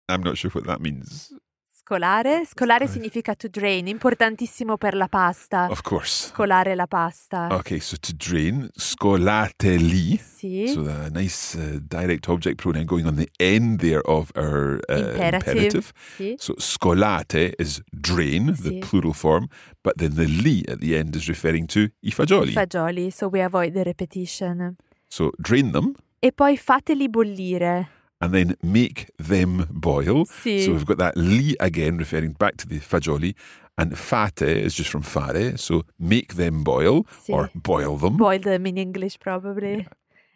I'm 0.09 0.23
not 0.23 0.37
sure 0.37 0.51
what 0.53 0.67
that 0.67 0.81
means. 0.81 1.35
Scolare. 1.73 2.45
Scolare 2.45 2.87
significa 2.89 3.35
to 3.35 3.49
drain, 3.49 3.87
importantissimo 3.87 4.77
per 4.77 4.95
la 4.97 5.07
pasta. 5.07 5.69
Of 5.71 5.83
course. 5.83 6.27
Scolare 6.27 6.75
la 6.75 6.87
pasta. 6.87 7.47
Okay, 7.53 7.79
so 7.79 7.97
to 7.97 8.13
drain, 8.13 8.69
scolateli. 8.75 10.19
Sì. 10.19 10.67
So 10.67 10.83
the 10.83 11.11
nice 11.11 11.55
uh, 11.57 11.79
direct 11.81 12.29
object 12.29 12.57
pronoun 12.61 12.85
going 12.87 13.07
on 13.07 13.15
the 13.15 13.29
end 13.39 13.79
there 13.79 14.03
of 14.05 14.33
our 14.37 14.81
uh, 14.89 14.95
Imperative. 15.13 15.53
imperative. 15.53 15.93
Sì. 16.17 16.35
So 16.39 16.55
scolate 16.59 17.55
is 17.59 17.81
drain, 17.91 18.47
the 18.47 18.71
Sì. 18.71 18.79
plural 18.81 19.13
form, 19.15 19.47
but 19.83 19.97
then 19.99 20.15
the 20.17 20.27
li 20.27 20.65
at 20.69 20.81
the 20.81 20.97
end 20.97 21.15
is 21.15 21.29
referring 21.29 21.67
to 21.69 21.89
i 22.03 22.11
fagioli. 22.11 22.51
I 22.51 22.53
fagioli, 22.53 23.11
so 23.13 23.29
we 23.29 23.41
avoid 23.41 23.73
the 23.75 23.85
repetition. 23.85 24.77
so 25.09 25.31
drain 25.39 25.71
them 25.71 25.95
E 26.19 26.33
poi 26.33 26.57
fateli 26.57 27.09
bollire. 27.09 27.89
And 28.21 28.33
then 28.33 28.57
make 28.63 29.11
them 29.19 29.67
boil. 29.71 30.25
Sì. 30.27 30.65
So 30.65 30.73
we've 30.73 30.87
got 30.87 30.99
that 30.99 31.17
li 31.17 31.55
again 31.61 31.97
referring 31.99 32.33
back 32.33 32.57
to 32.59 32.67
the 32.67 32.79
fagioli. 32.79 33.35
And 33.79 33.95
fate 33.95 34.41
is 34.41 34.75
just 34.75 34.89
from 34.89 35.03
fare, 35.03 35.59
so 35.59 35.83
make 35.99 36.37
them 36.37 36.63
boil 36.63 37.05
Sì. 37.11 37.33
or 37.33 37.51
boil 37.55 37.99
them. 37.99 38.17
Boil 38.17 38.41
them 38.41 38.65
in 38.67 38.79
English 38.79 39.19
probably. 39.19 39.87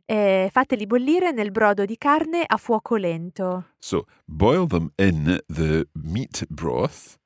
E 0.04 0.14
eh, 0.14 0.48
fateli 0.50 0.86
bollire 0.86 1.30
nel 1.30 1.50
brodo 1.50 1.86
di 1.86 1.96
carne 1.96 2.44
a 2.46 2.56
fuoco 2.56 2.96
lento. 2.96 3.74
So 3.78 4.06
boil 4.26 4.66
them 4.66 4.92
in 4.96 5.40
the 5.46 5.86
meat 5.94 6.44
broth. 6.50 7.16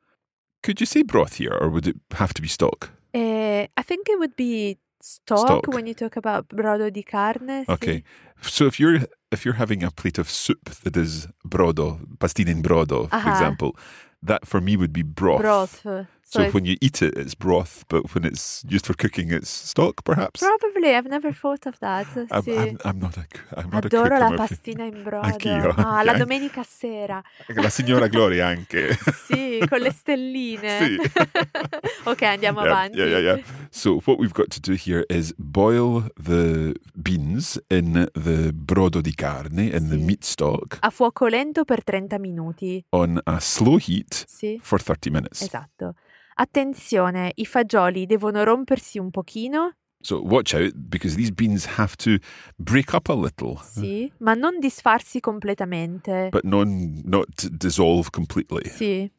Could 0.62 0.80
you 0.80 0.86
say 0.86 1.02
broth 1.02 1.38
here, 1.38 1.56
or 1.60 1.68
would 1.68 1.86
it 1.86 1.96
have 2.12 2.32
to 2.34 2.42
be 2.42 2.48
stock? 2.48 2.92
Eh, 3.12 3.66
I 3.74 3.82
think 3.82 4.08
it 4.08 4.18
would 4.18 4.34
be 4.36 4.78
stock, 5.04 5.46
Stock. 5.46 5.66
when 5.68 5.86
you 5.86 5.94
talk 5.94 6.16
about 6.16 6.48
brodo 6.48 6.90
di 6.90 7.02
carne. 7.02 7.64
Okay. 7.68 8.02
So 8.40 8.66
if 8.66 8.80
you're 8.80 9.06
if 9.30 9.44
you're 9.44 9.54
having 9.60 9.82
a 9.84 9.90
plate 9.90 10.18
of 10.18 10.30
soup 10.30 10.70
that 10.82 10.96
is 10.96 11.28
brodo, 11.46 12.00
pastine 12.18 12.48
in 12.48 12.62
brodo, 12.62 13.08
for 13.10 13.16
Aha. 13.16 13.30
example, 13.30 13.76
that 14.22 14.46
for 14.46 14.60
me 14.60 14.76
would 14.76 14.92
be 14.92 15.02
broth. 15.02 15.40
Broth. 15.40 15.84
So 16.26 16.42
So, 16.42 16.50
when 16.52 16.64
you 16.64 16.76
eat 16.80 17.00
it, 17.02 17.16
it's 17.16 17.34
broth, 17.36 17.84
but 17.88 18.12
when 18.14 18.24
it's 18.24 18.64
used 18.68 18.86
for 18.86 18.94
cooking, 18.96 19.30
it's 19.30 19.48
stock, 19.50 20.02
perhaps. 20.04 20.40
probably 20.40 20.94
I've 20.94 21.06
never 21.08 21.32
thought 21.32 21.66
of 21.66 21.78
that. 21.80 22.06
I'm, 22.30 22.42
sì. 22.42 22.56
I'm, 22.56 22.76
I'm 22.84 22.98
not 22.98 23.16
a 23.18 23.26
I'm 23.56 23.68
not 23.70 23.84
a 23.84 23.88
Adoro 23.88 24.08
cook. 24.08 24.20
la 24.20 24.28
a- 24.34 24.36
pastina 24.36 24.84
in 24.84 25.02
brodo. 25.04 25.26
Anch'io, 25.26 25.74
Ah, 25.76 26.02
la 26.02 26.14
domenica 26.16 26.62
sera. 26.64 27.22
La 27.54 27.68
signora 27.68 28.08
Gloria 28.08 28.46
anche. 28.48 28.96
Sì, 29.26 29.62
con 29.68 29.80
le 29.80 29.90
stelline. 29.92 30.78
Sì. 30.78 30.96
ok, 32.04 32.22
andiamo 32.22 32.60
yeah, 32.62 32.70
avanti. 32.70 32.98
yeah, 32.98 33.06
yeah, 33.08 33.34
yeah. 33.36 33.44
So 33.70 34.00
what 34.04 34.18
we've 34.18 34.32
got 34.34 34.48
to 34.50 34.60
do 34.60 34.72
here 34.74 35.04
is 35.08 35.32
boil 35.36 36.08
the 36.16 36.74
beans 36.94 37.60
in 37.68 38.08
the 38.14 38.50
brodo 38.52 39.00
di 39.02 39.14
carne, 39.14 39.70
in 39.70 39.88
the 39.88 39.96
meat 39.96 40.24
stock, 40.24 40.78
A 40.80 40.90
fuoco 40.90 41.26
lento 41.28 41.64
per 41.64 41.82
30 41.84 42.18
minuti. 42.18 42.82
on 42.90 43.20
a 43.24 43.38
slow 43.40 43.76
heat 43.78 44.24
Sì, 44.26 44.58
for 44.62 44.80
30 44.82 45.10
minutes. 45.10 45.42
esatto. 45.42 45.94
Attenzione, 46.34 47.32
i 47.36 47.46
fagioli 47.46 48.06
devono 48.06 48.42
rompersi 48.44 48.98
un 48.98 49.10
pochino, 49.10 49.76
So 50.04 50.20
watch 50.20 50.52
out 50.52 50.74
because 50.76 51.16
these 51.16 51.30
beans 51.32 51.64
have 51.78 51.96
to 51.96 52.18
break 52.56 52.92
up 52.92 53.08
a 53.08 53.14
little, 53.14 53.56
sì, 53.62 54.12
ma 54.18 54.34
non 54.34 54.58
disfarsi 54.58 55.18
completamente. 55.20 56.28
but 56.30 56.42
non, 56.44 57.00
not 57.04 57.48
dissolve 57.48 58.10
completely. 58.10 58.68
Sì. 58.68 59.10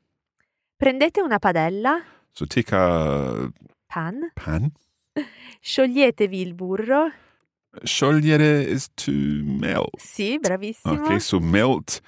Prendete 0.75 1.21
una 1.21 1.39
padella, 1.39 2.03
So 2.31 2.45
take 2.45 2.75
a 2.75 3.49
pan, 3.87 4.31
pan. 4.35 4.71
scioglietevi 5.61 6.41
il 6.41 6.53
burro. 6.53 7.09
Sciogliere 7.83 8.61
is 8.61 8.87
to 8.93 9.11
melt. 9.11 9.97
Sì, 9.97 10.37
bravissimo. 10.37 11.01
Okay, 11.01 11.19
so 11.19 11.39
melt 11.39 11.99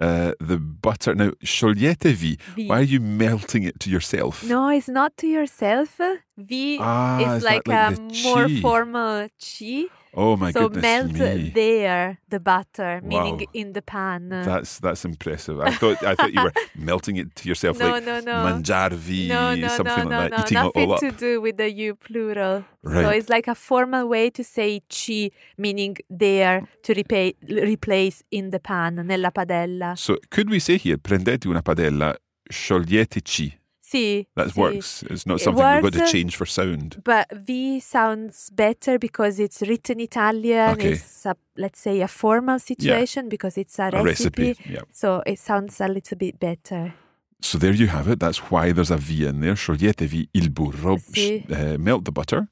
uh, 0.00 0.32
the 0.40 0.58
butter. 0.58 1.14
Now, 1.14 1.30
scioglietevi. 1.44 2.38
Vi. 2.56 2.66
Why 2.68 2.78
are 2.80 2.82
you 2.82 3.00
melting 3.00 3.62
it 3.64 3.80
to 3.80 3.90
yourself? 3.90 4.42
No, 4.44 4.68
it's 4.68 4.88
not 4.88 5.16
to 5.18 5.26
yourself. 5.26 5.98
Vi 6.36 6.78
Ah, 6.80 7.18
is 7.20 7.38
is 7.38 7.44
like, 7.44 7.66
like 7.66 7.96
a 7.98 8.00
more 8.22 8.48
formal 8.60 9.28
chi. 9.40 9.86
Oh 10.18 10.34
my 10.36 10.50
so 10.50 10.68
goodness 10.68 10.82
melt 10.82 11.12
me. 11.12 11.50
there 11.54 12.18
the 12.30 12.40
butter, 12.40 13.00
meaning 13.04 13.46
in 13.52 13.74
the 13.74 13.82
pan. 13.82 14.30
That's 14.30 14.78
that's 14.80 15.04
impressive. 15.04 15.60
I 15.60 15.70
thought 15.72 16.02
I 16.02 16.14
thought 16.14 16.32
you 16.32 16.42
were 16.42 16.52
melting 16.74 17.16
it 17.16 17.34
to 17.36 17.48
yourself, 17.48 17.78
No, 17.78 17.90
like 17.90 18.04
no, 18.06 18.20
no. 18.20 18.32
mangiarvi, 18.32 19.28
no, 19.28 19.54
no, 19.54 19.68
something 19.68 20.08
no, 20.08 20.18
like 20.18 20.30
no, 20.30 20.36
that, 20.38 20.46
eating 20.52 20.58
it 20.58 20.72
all 20.74 20.86
Nothing 20.86 20.92
up. 20.92 21.00
to 21.00 21.10
do 21.12 21.40
with 21.42 21.56
the 21.58 21.70
you 21.70 21.94
plural. 21.96 22.64
So 22.82 22.90
Right. 22.90 23.18
it's 23.18 23.28
like 23.28 23.46
a 23.46 23.54
formal 23.54 24.06
way 24.08 24.30
to 24.30 24.42
say 24.42 24.80
chi, 24.88 25.30
meaning 25.58 25.96
there 26.08 26.62
to 26.84 26.94
repa- 26.94 27.34
replace 27.48 28.22
in 28.30 28.50
the 28.50 28.58
pan, 28.60 28.94
nella 29.06 29.30
padella. 29.30 29.96
So 29.98 30.16
could 30.30 30.48
we 30.48 30.60
say 30.60 30.78
here, 30.78 30.96
prendete 30.96 31.46
una 31.48 31.60
padella, 31.62 32.14
scioglieteci? 32.50 33.52
Sì, 33.88 34.26
That 34.34 34.50
sì. 34.50 34.58
works. 34.60 35.02
It's 35.08 35.26
not 35.26 35.38
It 35.40 35.44
something 35.44 35.64
we've 35.64 35.82
got 35.82 35.92
to 35.92 36.06
change 36.10 36.34
for 36.36 36.44
sound. 36.44 36.96
But 37.04 37.26
V 37.32 37.78
sounds 37.78 38.50
better 38.50 38.98
because 38.98 39.38
it's 39.38 39.60
written 39.62 40.00
Italian. 40.00 40.70
Okay. 40.72 40.92
It's 40.94 41.24
a, 41.24 41.36
let's 41.56 41.78
say 41.80 42.00
a 42.02 42.08
formal 42.08 42.58
situation 42.58 43.28
because 43.28 43.56
it's 43.60 43.78
a 43.78 43.90
A 43.92 44.02
recipe. 44.02 44.48
recipe. 44.48 44.72
Yeah. 44.72 44.82
So 44.90 45.22
it 45.24 45.38
sounds 45.38 45.80
a 45.80 45.86
little 45.86 46.16
bit 46.18 46.38
better. 46.40 46.94
So 47.40 47.58
there 47.58 47.74
you 47.74 47.86
have 47.86 48.08
it. 48.10 48.18
That's 48.18 48.50
why 48.50 48.72
there's 48.72 48.90
a 48.90 48.96
V 48.96 49.24
in 49.24 49.40
there. 49.40 49.54
Scioglietevi 49.54 50.30
il 50.32 50.48
burro. 50.50 50.94
Uh, 50.96 51.76
melt 51.78 52.04
the 52.06 52.10
butter. 52.12 52.48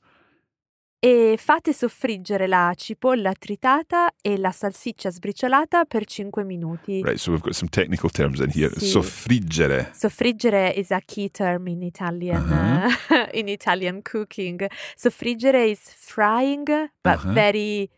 E 1.05 1.37
fate 1.39 1.75
soffriggere 1.75 2.47
la 2.47 2.73
cipolla 2.75 3.35
tritata 3.39 4.11
e 4.23 4.39
la 4.39 4.51
salsiccia 4.51 5.11
sbriciolata 5.11 5.85
per 5.85 6.07
5 6.07 6.45
minuti. 6.45 7.03
Right, 7.03 7.19
so 7.19 7.31
we've 7.31 7.43
got 7.45 7.53
some 7.53 7.69
technical 7.69 8.09
terms 8.09 8.41
in 8.41 8.49
here. 8.51 8.71
Sì. 8.75 8.87
Soffriggere. 8.87 9.91
Soffriggere 9.93 10.73
is 10.75 10.91
a 10.93 11.01
key 11.05 11.31
term 11.31 11.67
in 11.67 11.83
Italian 11.83 12.51
Uh-huh. 12.51 13.17
uh, 13.19 13.29
in 13.39 13.49
Italian 13.49 14.01
cooking. 14.01 14.67
Soffriggere 14.97 15.69
is 15.69 15.81
frying, 15.95 16.65
but 17.03 17.19
Uh-huh. 17.19 17.33
very, 17.35 17.91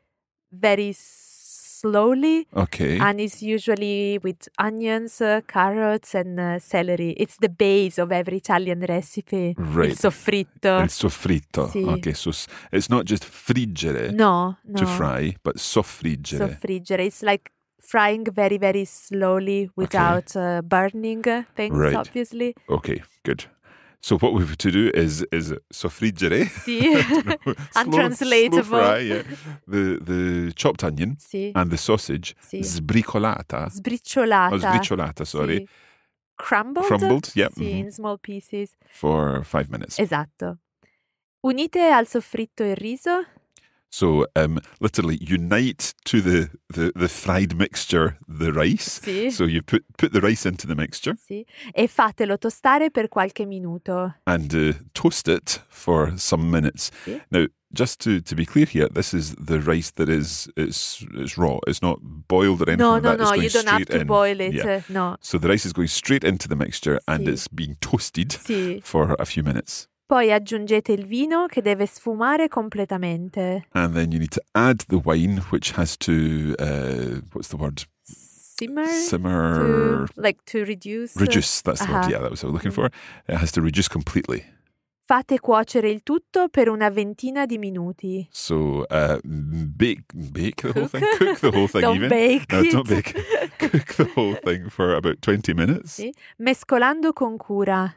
very 0.49 0.93
slowly, 1.81 2.47
Okay. 2.55 2.99
and 2.99 3.21
it's 3.21 3.43
usually 3.43 4.19
with 4.23 4.49
onions, 4.59 5.21
uh, 5.21 5.41
carrots, 5.47 6.15
and 6.15 6.39
uh, 6.39 6.59
celery. 6.59 7.11
It's 7.19 7.37
the 7.39 7.49
base 7.49 7.99
of 7.99 8.11
every 8.13 8.39
Italian 8.39 8.81
recipe. 8.87 9.55
Right. 9.57 9.91
Il 9.91 9.97
soffritto. 9.99 10.79
Il 10.81 10.91
soffritto. 10.91 11.69
Sì. 11.69 11.83
Okay, 11.85 12.15
so 12.15 12.31
it's 12.73 12.89
not 12.89 13.05
just 13.05 13.25
friggere 13.25 14.11
no, 14.13 14.57
no. 14.65 14.79
to 14.79 14.87
fry, 14.87 15.35
but 15.43 15.57
soffriggere. 15.59 16.39
Soffriggere. 16.49 17.05
It's 17.05 17.23
like 17.23 17.51
frying 17.81 18.27
very, 18.33 18.59
very 18.59 18.85
slowly 18.85 19.71
without 19.77 20.35
uh, 20.35 20.61
burning 20.63 21.23
things, 21.55 21.77
Right. 21.77 21.95
obviously. 21.95 22.55
okay, 22.69 23.03
good. 23.23 23.45
So 24.01 24.17
what 24.19 24.33
we 24.35 24.43
have 24.45 24.57
to 24.59 24.71
do 24.71 24.91
is 24.95 25.25
is 25.33 25.53
soffriggere. 25.73 26.47
Slow- 26.65 27.83
Untranslatable. 27.83 28.63
Slow 28.65 28.79
fry, 28.79 28.99
yeah. 29.01 29.23
The 29.67 29.99
the 30.05 30.53
chopped 30.55 30.85
onion 30.85 31.17
and 31.55 31.71
the 31.71 31.77
sausage 31.77 32.35
Sì. 32.41 32.63
sbricolata. 32.63 33.69
Sbriciolata. 33.69 34.55
Oh, 34.55 34.59
sbriciolata, 34.59 35.25
sorry. 35.25 35.57
Sì. 35.59 35.69
Crumbled? 36.37 36.87
Crumbled, 36.87 37.31
yep, 37.35 37.53
Sì, 37.55 37.65
mhm. 37.65 37.79
in 37.79 37.91
small 37.91 38.19
pieces. 38.21 38.73
For 38.91 39.43
five 39.45 39.69
minutes. 39.71 39.99
Esatto. 39.99 40.59
Unite 41.41 41.81
al 41.91 42.07
soffritto 42.07 42.63
il 42.63 42.77
riso. 42.77 43.25
So, 43.99 44.27
um, 44.37 44.59
literally, 44.79 45.17
unite 45.23 45.95
to 46.05 46.21
the, 46.21 46.51
the, 46.69 46.93
the 46.95 47.09
fried 47.09 47.57
mixture 47.57 48.19
the 48.29 48.53
rice. 48.53 49.01
Sì. 49.03 49.31
So 49.33 49.45
you 49.45 49.63
put 49.63 49.85
put 49.97 50.13
the 50.13 50.21
rice 50.21 50.45
into 50.45 50.67
the 50.67 50.75
mixture 50.75 51.15
Sì. 51.17 51.47
E 51.75 51.87
fatelo 51.89 52.37
tostare 52.37 52.91
per 52.91 53.09
qualche 53.09 53.47
minuto. 53.47 54.13
and 54.27 54.53
uh, 54.55 54.75
toast 54.93 55.29
it 55.29 55.63
for 55.71 56.13
some 56.19 56.51
minutes. 56.51 56.91
Sì. 57.07 57.21
Now, 57.31 57.47
just 57.73 57.99
to, 58.01 58.21
to 58.21 58.35
be 58.35 58.45
clear 58.45 58.67
here, 58.67 58.89
this 58.91 59.15
is 59.15 59.35
the 59.37 59.61
rice 59.61 59.91
that 59.93 60.11
is 60.11 60.47
it's, 60.59 61.03
it's 61.15 61.39
raw. 61.39 61.59
It's 61.67 61.81
not 61.81 61.99
boiled 62.29 62.61
or 62.61 62.69
anything 62.69 62.79
No, 62.79 62.99
like 62.99 63.03
no, 63.03 63.17
no, 63.17 63.33
you 63.33 63.49
don't 63.49 63.67
have 63.69 63.87
to 63.87 64.01
in. 64.01 64.07
boil 64.07 64.41
it. 64.41 64.53
Yeah. 64.53 64.83
No. 64.91 65.17
So 65.23 65.39
the 65.39 65.49
rice 65.49 65.65
is 65.65 65.73
going 65.73 65.89
straight 65.89 66.23
into 66.23 66.49
the 66.49 66.57
mixture 66.57 67.01
and 67.09 67.27
it's 67.27 67.49
being 67.49 67.77
toasted 67.81 68.35
for 68.85 69.17
a 69.19 69.25
few 69.25 69.43
minutes. 69.43 69.89
Poi 70.07 70.31
aggiungete 70.33 70.93
il 70.93 71.05
vino 71.05 71.47
che 71.47 71.61
deve 71.63 71.85
sfumare 71.87 72.47
completamente. 72.47 73.67
And 73.73 73.93
then 73.93 74.13
you 74.13 74.21
need 74.21 74.31
to 74.35 74.41
add 74.53 74.85
the 74.87 75.01
wine, 75.05 75.43
which 75.51 75.73
has 75.77 75.97
to, 75.99 76.55
uh, 76.61 77.21
what's 77.33 77.49
the 77.49 77.57
word? 77.57 77.83
Simmer. 78.05 78.87
Simmer. 78.87 80.07
To, 80.15 80.21
like 80.21 80.39
to 80.45 80.65
reduce. 80.65 81.17
Reduce, 81.17 81.61
that's 81.63 81.81
the 81.81 81.91
Uh-huh. 81.91 82.03
word. 82.03 82.11
Yeah, 82.11 82.21
that 82.21 82.31
was 82.31 82.43
what 82.45 82.51
I 82.51 82.53
was 82.53 82.63
looking 82.63 82.71
for. 82.71 82.87
It 83.27 83.37
has 83.37 83.51
to 83.53 83.61
reduce 83.61 83.89
completely. 83.89 84.45
Fate 85.09 85.41
cuocere 85.41 85.89
il 85.91 86.03
tutto 86.05 86.49
per 86.49 86.69
una 86.69 86.89
ventina 86.91 87.45
di 87.45 87.59
minuti. 87.59 88.27
So 88.31 88.87
uh, 88.89 89.19
bake, 89.25 90.05
bake 90.15 90.63
the 90.63 90.73
whole 90.73 90.89
thing, 90.89 91.05
cook 91.19 91.39
the 91.41 91.51
whole 91.51 91.69
thing 91.69 91.81
Don't 91.83 91.97
even. 91.97 92.09
bake 92.09 92.53
no, 92.53 92.61
it. 92.63 92.71
don't 92.73 92.89
bake. 92.89 93.13
cook 93.59 93.95
the 93.97 94.09
whole 94.15 94.35
thing 94.45 94.69
for 94.69 94.95
about 94.95 95.21
20 95.21 95.53
minutes. 95.53 95.95
Sì. 95.95 96.13
Mescolando 96.39 97.13
con 97.13 97.37
cura. 97.37 97.93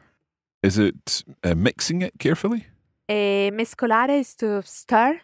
Is 0.62 0.78
it 0.78 1.24
uh, 1.42 1.54
mixing 1.54 2.02
it 2.02 2.12
carefully? 2.18 2.66
E 3.08 3.50
mescolare 3.52 4.18
is 4.18 4.34
to 4.36 4.60
stir, 4.64 5.20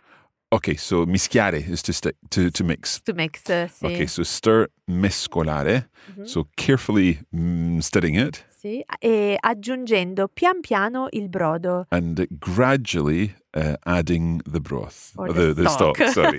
Okay, 0.53 0.77
so 0.77 1.05
mischiare 1.07 1.59
is 1.69 1.83
to 1.83 1.93
stick 1.93 2.15
to, 2.31 2.51
to 2.53 2.63
mix. 2.65 3.01
to 3.03 3.13
mix. 3.15 3.49
eh, 3.51 3.67
Sì. 3.69 3.85
Okay, 3.85 4.07
so 4.07 4.23
stir 4.23 4.69
mescolare. 4.89 5.89
Mhm. 6.17 6.25
So 6.27 6.47
carefully 6.57 7.19
mm, 7.35 7.81
stirring 7.81 8.15
it 8.17 8.45
Sì. 8.49 8.83
E 9.01 9.37
aggiungendo 9.41 10.29
pian 10.29 10.61
piano 10.61 11.09
il 11.13 11.29
brodo. 11.29 11.87
and 11.91 12.27
gradually 12.39 13.35
uh, 13.55 13.75
adding 13.85 14.41
the 14.45 14.61
broth, 14.61 15.13
Or 15.17 15.33
the, 15.33 15.53
the 15.53 15.63
the 15.65 15.69
stock. 15.69 15.97
stock. 15.97 16.13
Sorry, 16.15 16.39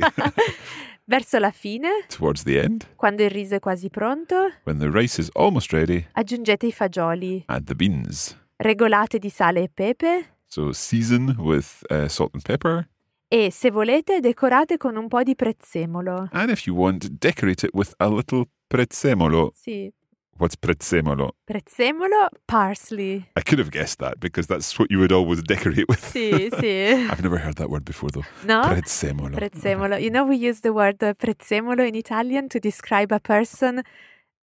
Verso 1.06 1.38
la 1.40 1.52
fine, 1.52 1.88
towards 2.10 2.44
the 2.44 2.60
end, 2.60 2.86
quando 2.98 3.24
il 3.24 3.30
riso 3.30 3.56
è 3.56 3.60
quasi 3.60 3.90
pronto, 3.90 4.52
when 4.66 4.80
the 4.80 4.90
rice 4.90 5.20
is 5.22 5.30
almost 5.36 5.72
ready, 5.72 6.06
aggiungete 6.14 6.66
i 6.68 6.72
fagioli. 6.72 7.44
add 7.48 7.66
the 7.68 7.76
beans. 7.76 8.36
Regolate 8.60 9.20
di 9.20 9.30
sale 9.30 9.62
e 9.64 9.70
pepe 9.70 10.26
So 10.48 10.72
season 10.72 11.36
with 11.38 11.84
uh, 11.92 12.08
salt 12.08 12.32
and 12.34 12.42
pepper, 12.44 12.88
e, 13.28 13.52
se 13.52 13.70
volete, 13.70 14.20
decorate 14.22 14.78
con 14.78 14.96
un 14.96 15.08
po' 15.10 15.22
di 15.22 15.36
prezzemolo. 15.36 16.30
and 16.32 16.50
if 16.50 16.66
you 16.66 16.74
want, 16.74 17.08
decorate 17.20 17.64
it 17.66 17.74
with 17.74 17.94
a 18.00 18.08
little 18.08 18.46
prezzemolo. 18.70 19.52
Sì, 19.54 19.92
What's 20.38 20.56
prezzemolo? 20.56 21.32
prezzemolo, 21.46 22.30
parsley. 22.46 23.26
I 23.36 23.42
could 23.42 23.60
have 23.60 23.72
guessed 23.72 24.00
that 24.00 24.20
because 24.20 24.48
that's 24.48 24.78
what 24.80 24.90
you 24.90 25.00
would 25.00 25.12
always 25.12 25.42
decorate 25.44 25.86
with. 25.90 26.00
Sì, 26.00 26.50
sì. 26.60 26.92
I've 27.10 27.22
never 27.22 27.38
heard 27.40 27.58
that 27.58 27.70
word 27.70 27.84
before 27.84 28.10
though. 28.12 28.26
No? 28.46 28.62
Prezzemolo. 28.62 29.36
Prezzemolo. 29.36 29.98
You 30.02 30.10
know, 30.12 30.24
we 30.26 30.38
use 30.38 30.62
the 30.62 30.72
word 30.72 31.04
uh, 31.04 31.14
prezzemolo 31.14 31.86
in 31.86 31.96
Italian 31.96 32.48
to 32.50 32.60
describe 32.60 33.12
a 33.12 33.20
person 33.20 33.82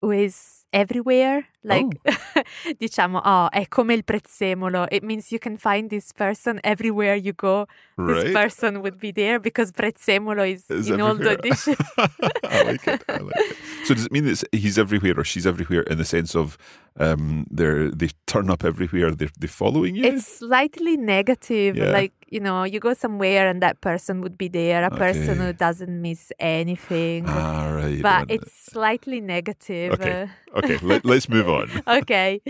who 0.03 0.11
is 0.11 0.64
everywhere. 0.75 1.47
Like, 1.63 1.87
oh. 2.05 2.43
diciamo, 2.79 3.23
oh, 3.25 3.49
è 3.51 3.67
come 3.69 3.95
il 3.95 4.05
prezzemolo. 4.05 4.87
It 4.91 5.03
means 5.03 5.31
you 5.31 5.39
can 5.39 5.57
find 5.57 5.89
this 5.89 6.13
person 6.13 6.59
everywhere 6.63 7.15
you 7.15 7.33
go. 7.33 7.67
This 7.97 8.33
person 8.33 8.83
would 8.83 8.99
be 8.99 9.13
there 9.13 9.39
because 9.41 9.71
prezzemolo 9.71 10.45
is, 10.45 10.69
Is 10.69 10.91
in 10.91 11.01
all 11.01 11.15
the 11.15 11.37
dishes. 11.43 11.77
I 11.97 12.63
like 12.65 12.87
it. 12.87 13.03
I 13.09 13.19
like 13.19 13.37
it. 13.37 13.57
So 13.85 13.95
does 13.95 14.07
it 14.07 14.13
mean 14.13 14.25
that 14.27 14.43
he's 14.53 14.79
everywhere 14.79 15.15
or 15.17 15.25
she's 15.25 15.47
everywhere 15.47 15.83
in 15.83 15.97
the 15.97 16.05
sense 16.05 16.35
of 16.35 16.59
um, 16.97 17.47
they're 17.51 17.91
they 17.91 18.11
turn 18.27 18.51
up 18.51 18.65
everywhere? 18.65 19.11
They're 19.13 19.31
they 19.39 19.47
following 19.47 19.97
you? 19.97 20.05
It's 20.05 20.27
slightly 20.27 20.97
negative. 20.97 21.77
Yeah. 21.77 21.91
Like, 21.91 22.13
you 22.29 22.41
know, 22.41 22.65
you 22.65 22.81
go 22.81 22.95
somewhere 22.95 23.49
and 23.49 23.61
that 23.63 23.81
person 23.81 24.21
would 24.21 24.37
be 24.37 24.49
there, 24.49 24.85
a 24.85 24.91
person 24.91 25.39
who 25.39 25.53
doesn't 25.53 26.01
miss 26.01 26.33
anything. 26.39 27.25
ah 27.27 27.71
right. 27.75 28.03
but 28.03 28.31
it's 28.31 28.53
slightly 28.71 29.21
negative. 29.21 29.93
okay. 29.93 30.29
Okay. 30.55 30.79
Let, 30.83 31.05
let's 31.05 31.29
move 31.29 31.49
on. 31.49 31.69
Ok, 31.87 32.43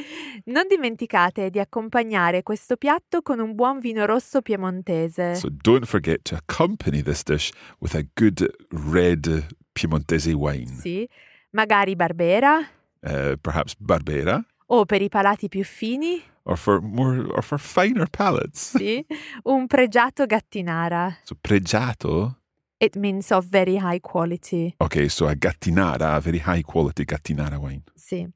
non 0.47 0.69
dimenticate 0.69 1.51
di 1.51 1.59
accompagnare 1.59 2.43
questo 2.43 2.77
piatto 2.77 3.23
con 3.23 3.41
un 3.41 3.55
buon 3.55 3.79
vino 3.81 4.05
rosso 4.05 4.43
piemontese. 4.43 5.37
So 5.37 5.49
don't 5.49 5.87
forget 5.87 6.23
to 6.25 6.37
accompany 6.37 7.03
this 7.03 7.23
dish 7.25 7.53
with 7.81 7.95
a 7.95 8.05
good 8.15 8.55
red 8.71 9.47
Piemontese 9.75 10.33
wine, 10.33 10.67
Sì, 10.67 11.07
magari 11.51 11.97
Barbera 11.97 12.65
uh, 13.05 13.37
perhaps 13.41 13.75
Barbera, 13.79 14.45
o 14.67 14.85
per 14.85 15.03
i 15.03 15.09
palati 15.09 15.49
più 15.49 15.65
fini, 15.65 16.23
or 16.45 16.57
for 16.57 16.81
more 16.81 17.27
or 17.31 17.43
for 17.43 17.59
finer 17.59 18.09
palates. 18.09 18.77
sì, 18.77 19.05
un 19.45 19.67
pregiato 19.67 20.27
gattinara. 20.27 21.17
So 21.23 21.37
pregiato. 21.41 22.39
It 22.77 22.97
means 22.97 23.31
of 23.31 23.47
very 23.47 23.77
high 23.77 24.01
quality. 24.01 24.75
Okay, 24.79 25.09
so 25.09 25.27
a 25.27 25.35
gattinara, 25.35 26.17
a 26.17 26.21
very 26.21 26.41
high 26.41 26.63
quality 26.63 27.05
gattinara 27.05 27.57
wine. 27.59 27.83
Sì. 27.95 28.29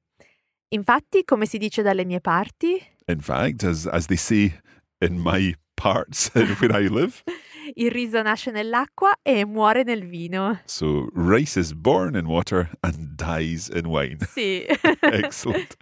Infatti, 0.68 1.24
come 1.24 1.44
si 1.44 1.58
dice 1.58 1.82
dalle 1.82 2.04
mie 2.04 2.20
parti, 2.20 2.80
In 3.06 3.20
fact, 3.20 3.64
as 3.64 3.86
as 3.86 4.06
they 4.06 4.18
say 4.18 4.52
in 5.00 5.18
my 5.18 5.54
parts 5.78 6.28
where 6.34 6.72
I 6.72 6.88
live, 6.88 7.22
il 7.76 7.90
riso 7.90 8.20
nasce 8.22 8.50
nell'acqua 8.50 9.18
e 9.22 9.44
muore 9.44 9.84
nel 9.84 10.04
vino. 10.06 10.58
so 10.66 11.08
rice 11.14 11.56
is 11.56 11.72
born 11.72 12.16
in 12.16 12.26
water 12.26 12.70
and 12.82 13.16
dies 13.16 13.68
in 13.68 13.88
wine. 13.88 14.18
Sì. 14.20 14.66
Excellent. 15.02 15.76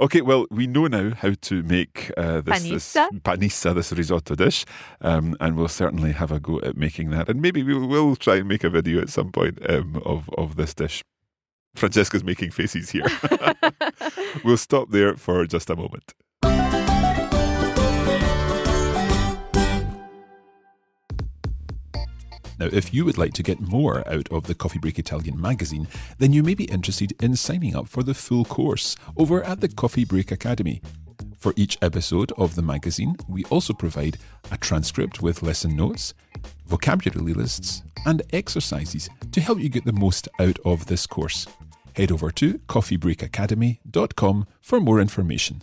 Okay, 0.00 0.20
well, 0.20 0.46
we 0.50 0.66
know 0.66 0.88
now 0.88 1.14
how 1.14 1.32
to 1.42 1.62
make 1.62 2.10
uh, 2.16 2.40
this, 2.40 2.62
this 2.62 2.94
Panissa. 2.94 3.08
panissa, 3.22 3.74
this 3.74 3.92
risotto 3.92 4.34
dish, 4.34 4.64
um, 5.00 5.36
and 5.38 5.56
we'll 5.56 5.68
certainly 5.68 6.10
have 6.12 6.32
a 6.32 6.40
go 6.40 6.60
at 6.62 6.76
making 6.76 7.10
that. 7.10 7.28
And 7.28 7.40
maybe 7.40 7.62
we 7.62 7.74
will 7.74 8.16
try 8.16 8.36
and 8.36 8.48
make 8.48 8.64
a 8.64 8.70
video 8.70 9.00
at 9.00 9.10
some 9.10 9.30
point 9.30 9.58
um, 9.70 10.02
of, 10.04 10.28
of 10.36 10.56
this 10.56 10.74
dish. 10.74 11.04
Francesca's 11.76 12.24
making 12.24 12.50
faces 12.50 12.90
here. 12.90 13.06
we'll 14.44 14.56
stop 14.56 14.90
there 14.90 15.14
for 15.14 15.46
just 15.46 15.70
a 15.70 15.76
moment. 15.76 16.14
Now, 22.58 22.68
if 22.72 22.94
you 22.94 23.04
would 23.04 23.18
like 23.18 23.34
to 23.34 23.42
get 23.42 23.60
more 23.60 24.06
out 24.08 24.28
of 24.30 24.44
the 24.46 24.54
Coffee 24.54 24.78
Break 24.78 24.98
Italian 24.98 25.40
magazine, 25.40 25.88
then 26.18 26.32
you 26.32 26.42
may 26.42 26.54
be 26.54 26.64
interested 26.64 27.12
in 27.22 27.36
signing 27.36 27.76
up 27.76 27.88
for 27.88 28.02
the 28.02 28.14
full 28.14 28.44
course 28.44 28.96
over 29.16 29.42
at 29.42 29.60
the 29.60 29.68
Coffee 29.68 30.04
Break 30.04 30.32
Academy. 30.32 30.80
For 31.38 31.52
each 31.54 31.78
episode 31.82 32.32
of 32.38 32.54
the 32.54 32.62
magazine, 32.62 33.16
we 33.28 33.44
also 33.44 33.72
provide 33.72 34.18
a 34.50 34.56
transcript 34.56 35.20
with 35.20 35.42
lesson 35.42 35.76
notes, 35.76 36.14
vocabulary 36.66 37.34
lists, 37.34 37.82
and 38.06 38.22
exercises 38.32 39.08
to 39.32 39.40
help 39.40 39.60
you 39.60 39.68
get 39.68 39.84
the 39.84 39.92
most 39.92 40.28
out 40.40 40.58
of 40.64 40.86
this 40.86 41.06
course. 41.06 41.46
Head 41.94 42.10
over 42.10 42.30
to 42.32 42.54
coffeebreakacademy.com 42.68 44.46
for 44.60 44.80
more 44.80 45.00
information. 45.00 45.62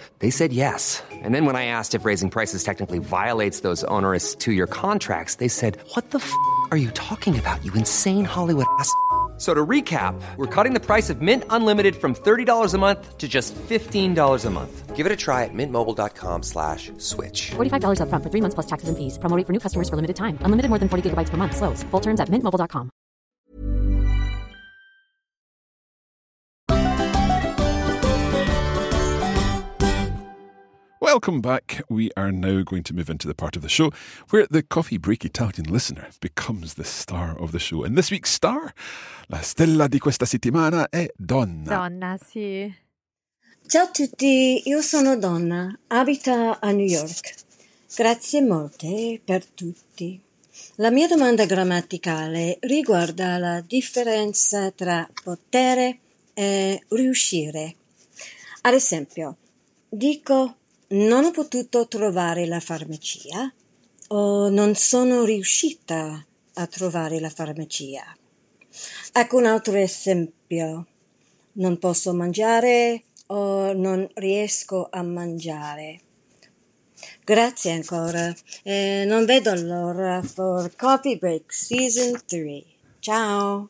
They 0.19 0.29
said 0.29 0.51
yes. 0.53 1.01
And 1.11 1.33
then 1.33 1.45
when 1.45 1.55
I 1.55 1.65
asked 1.65 1.95
if 1.95 2.03
raising 2.05 2.29
prices 2.29 2.63
technically 2.63 2.99
violates 2.99 3.61
those 3.61 3.85
onerous 3.85 4.35
two 4.35 4.51
year 4.51 4.67
contracts, 4.67 5.35
they 5.35 5.47
said, 5.47 5.77
What 5.95 6.11
the 6.11 6.19
f 6.19 6.31
are 6.71 6.77
you 6.77 6.91
talking 6.91 7.39
about, 7.39 7.63
you 7.63 7.73
insane 7.73 8.25
Hollywood 8.25 8.65
ass? 8.77 8.93
So 9.41 9.55
to 9.55 9.65
recap, 9.65 10.13
we're 10.37 10.45
cutting 10.45 10.75
the 10.75 10.79
price 10.79 11.09
of 11.09 11.19
Mint 11.19 11.45
Unlimited 11.49 11.95
from 11.95 12.13
$30 12.13 12.75
a 12.75 12.77
month 12.77 13.17
to 13.17 13.27
just 13.27 13.55
$15 13.55 14.45
a 14.45 14.49
month. 14.51 14.95
Give 14.95 15.07
it 15.07 15.11
a 15.11 15.15
try 15.15 15.45
at 15.45 15.49
mintmobile.com 15.51 16.43
slash 16.43 16.91
switch. 16.99 17.49
$45 17.49 18.01
upfront 18.01 18.21
for 18.21 18.29
three 18.29 18.41
months 18.41 18.53
plus 18.53 18.67
taxes 18.67 18.89
and 18.89 18.95
fees. 18.99 19.17
Promo 19.17 19.35
rate 19.35 19.47
for 19.47 19.53
new 19.53 19.59
customers 19.59 19.89
for 19.89 19.95
limited 19.95 20.15
time. 20.15 20.37
Unlimited 20.41 20.69
more 20.69 20.77
than 20.77 20.89
40 20.89 21.09
gigabytes 21.09 21.31
per 21.31 21.37
month. 21.37 21.57
Slows. 21.57 21.81
Full 21.89 22.01
terms 22.01 22.19
at 22.19 22.29
mintmobile.com. 22.29 22.91
Welcome 31.03 31.41
back. 31.41 31.81
We 31.89 32.11
are 32.15 32.31
now 32.31 32.61
going 32.61 32.83
to 32.83 32.93
move 32.93 33.09
into 33.09 33.27
the 33.27 33.33
part 33.33 33.55
of 33.55 33.63
the 33.63 33.69
show 33.69 33.91
where 34.29 34.45
the 34.47 34.61
coffee 34.61 34.99
break 34.99 35.25
Italian 35.25 35.65
listener 35.67 36.09
becomes 36.19 36.75
the 36.75 36.83
star 36.83 37.35
of 37.41 37.51
the 37.53 37.57
show. 37.57 37.83
And 37.83 37.97
this 37.97 38.11
week's 38.11 38.29
star, 38.29 38.71
la 39.27 39.41
stella 39.41 39.87
di 39.87 39.97
questa 39.97 40.25
settimana 40.25 40.89
è 40.89 41.11
Donna. 41.17 41.75
Donna, 41.75 42.19
sì. 42.23 42.71
Ciao 43.65 43.85
a 43.85 43.89
tutti, 43.89 44.61
io 44.63 44.81
sono 44.81 45.17
Donna, 45.17 45.75
abita 45.87 46.59
a 46.59 46.69
New 46.69 46.85
York. 46.85 47.33
Grazie 47.95 48.43
molte 48.43 49.19
per 49.25 49.43
tutti. 49.43 50.21
La 50.75 50.91
mia 50.91 51.07
domanda 51.07 51.47
grammaticale 51.47 52.59
riguarda 52.61 53.39
la 53.39 53.59
differenza 53.61 54.69
tra 54.69 55.09
potere 55.23 55.97
e 56.35 56.79
riuscire. 56.89 57.75
Ad 58.61 58.75
esempio, 58.75 59.37
dico 59.89 60.57
non 60.91 61.25
ho 61.25 61.31
potuto 61.31 61.87
trovare 61.87 62.45
la 62.45 62.59
farmacia 62.59 63.53
o 64.09 64.49
non 64.49 64.75
sono 64.75 65.23
riuscita 65.23 66.25
a 66.53 66.67
trovare 66.67 67.19
la 67.19 67.29
farmacia. 67.29 68.03
Ecco 69.13 69.37
un 69.37 69.45
altro 69.45 69.75
esempio. 69.75 70.87
Non 71.53 71.77
posso 71.79 72.13
mangiare 72.13 73.03
o 73.27 73.73
non 73.73 74.07
riesco 74.15 74.87
a 74.89 75.01
mangiare. 75.01 76.01
Grazie 77.23 77.71
ancora 77.71 78.33
e 78.63 79.03
non 79.05 79.25
vedo 79.25 79.53
l'ora 79.55 80.21
for 80.21 80.75
Coffee 80.75 81.17
Break 81.17 81.53
Season 81.53 82.21
3. 82.25 82.63
Ciao! 82.99 83.69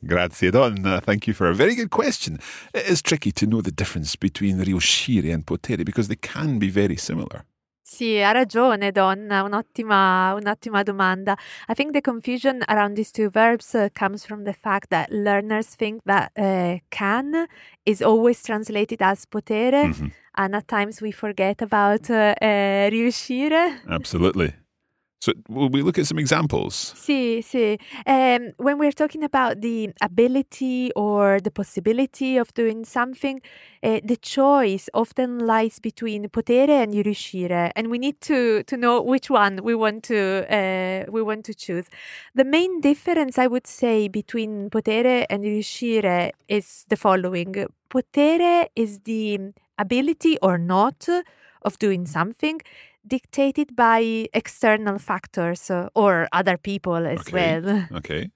Grazie, 0.00 0.50
Donna. 0.50 1.00
Thank 1.00 1.26
you 1.26 1.34
for 1.34 1.48
a 1.48 1.54
very 1.54 1.74
good 1.74 1.90
question. 1.90 2.38
It 2.72 2.88
is 2.88 3.02
tricky 3.02 3.32
to 3.32 3.46
know 3.46 3.60
the 3.60 3.72
difference 3.72 4.14
between 4.16 4.58
riuscire 4.58 5.32
and 5.32 5.44
potere 5.44 5.84
because 5.84 6.08
they 6.08 6.16
can 6.16 6.58
be 6.58 6.70
very 6.70 6.96
similar. 6.96 7.44
Sì, 7.90 8.20
ha 8.20 8.32
ragione, 8.32 8.92
donna, 8.92 9.42
un'ottima, 9.44 10.34
un'ottima 10.34 10.82
domanda. 10.82 11.38
I 11.68 11.74
think 11.74 11.92
the 11.92 12.02
confusion 12.02 12.62
around 12.68 12.96
these 12.96 13.10
two 13.10 13.30
verbs 13.30 13.74
uh, 13.74 13.88
comes 13.94 14.26
from 14.26 14.44
the 14.44 14.52
fact 14.52 14.90
that 14.90 15.10
learners 15.10 15.74
think 15.74 16.02
that 16.04 16.30
uh, 16.36 16.80
can 16.90 17.46
is 17.86 18.02
always 18.02 18.42
translated 18.42 19.00
as 19.00 19.24
potere, 19.24 19.90
and 20.36 20.54
at 20.54 20.68
times 20.68 21.00
we 21.00 21.12
forget 21.12 21.62
about 21.62 22.10
uh, 22.10 22.34
uh, 22.42 22.90
riuscire. 22.90 23.80
Absolutely. 23.88 24.52
So, 25.20 25.32
will 25.48 25.68
we 25.68 25.82
look 25.82 25.98
at 25.98 26.06
some 26.06 26.18
examples? 26.18 26.94
Sì, 26.96 27.42
sì. 27.42 27.76
Um, 28.06 28.52
when 28.56 28.78
we're 28.78 28.92
talking 28.92 29.24
about 29.24 29.60
the 29.60 29.90
ability 30.00 30.92
or 30.94 31.40
the 31.40 31.50
possibility 31.50 32.36
of 32.36 32.54
doing 32.54 32.84
something, 32.84 33.40
uh, 33.82 33.98
the 34.04 34.16
choice 34.16 34.88
often 34.94 35.40
lies 35.40 35.80
between 35.80 36.28
potere 36.28 36.70
and 36.70 36.94
riuscire, 36.94 37.72
and 37.74 37.88
we 37.90 37.98
need 37.98 38.20
to 38.20 38.62
to 38.62 38.76
know 38.76 39.02
which 39.02 39.28
one 39.28 39.60
we 39.64 39.74
want 39.74 40.04
to 40.04 40.46
uh, 40.48 41.10
we 41.10 41.20
want 41.20 41.44
to 41.46 41.54
choose. 41.54 41.86
The 42.36 42.44
main 42.44 42.80
difference, 42.80 43.38
I 43.38 43.48
would 43.48 43.66
say, 43.66 44.06
between 44.06 44.70
potere 44.70 45.26
and 45.28 45.42
riuscire 45.42 46.30
is 46.46 46.84
the 46.90 46.96
following: 46.96 47.66
potere 47.88 48.68
is 48.76 49.00
the 49.00 49.52
ability 49.78 50.38
or 50.42 50.58
not 50.58 51.08
of 51.62 51.78
doing 51.78 52.06
something 52.06 52.60
dictated 53.06 53.74
by 53.76 54.26
external 54.34 54.98
factors 54.98 55.70
uh, 55.70 55.88
or 55.94 56.28
other 56.32 56.56
people 56.56 57.06
as 57.06 57.20
Okay. 57.20 57.32
well. 57.32 57.88
Okay. 57.96 58.30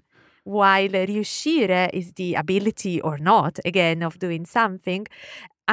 While 0.44 0.88
riuscire 0.88 1.88
is 1.92 2.14
the 2.14 2.34
ability 2.34 3.00
or 3.00 3.16
not, 3.18 3.60
again, 3.64 4.02
of 4.02 4.18
doing 4.18 4.44
something. 4.44 5.06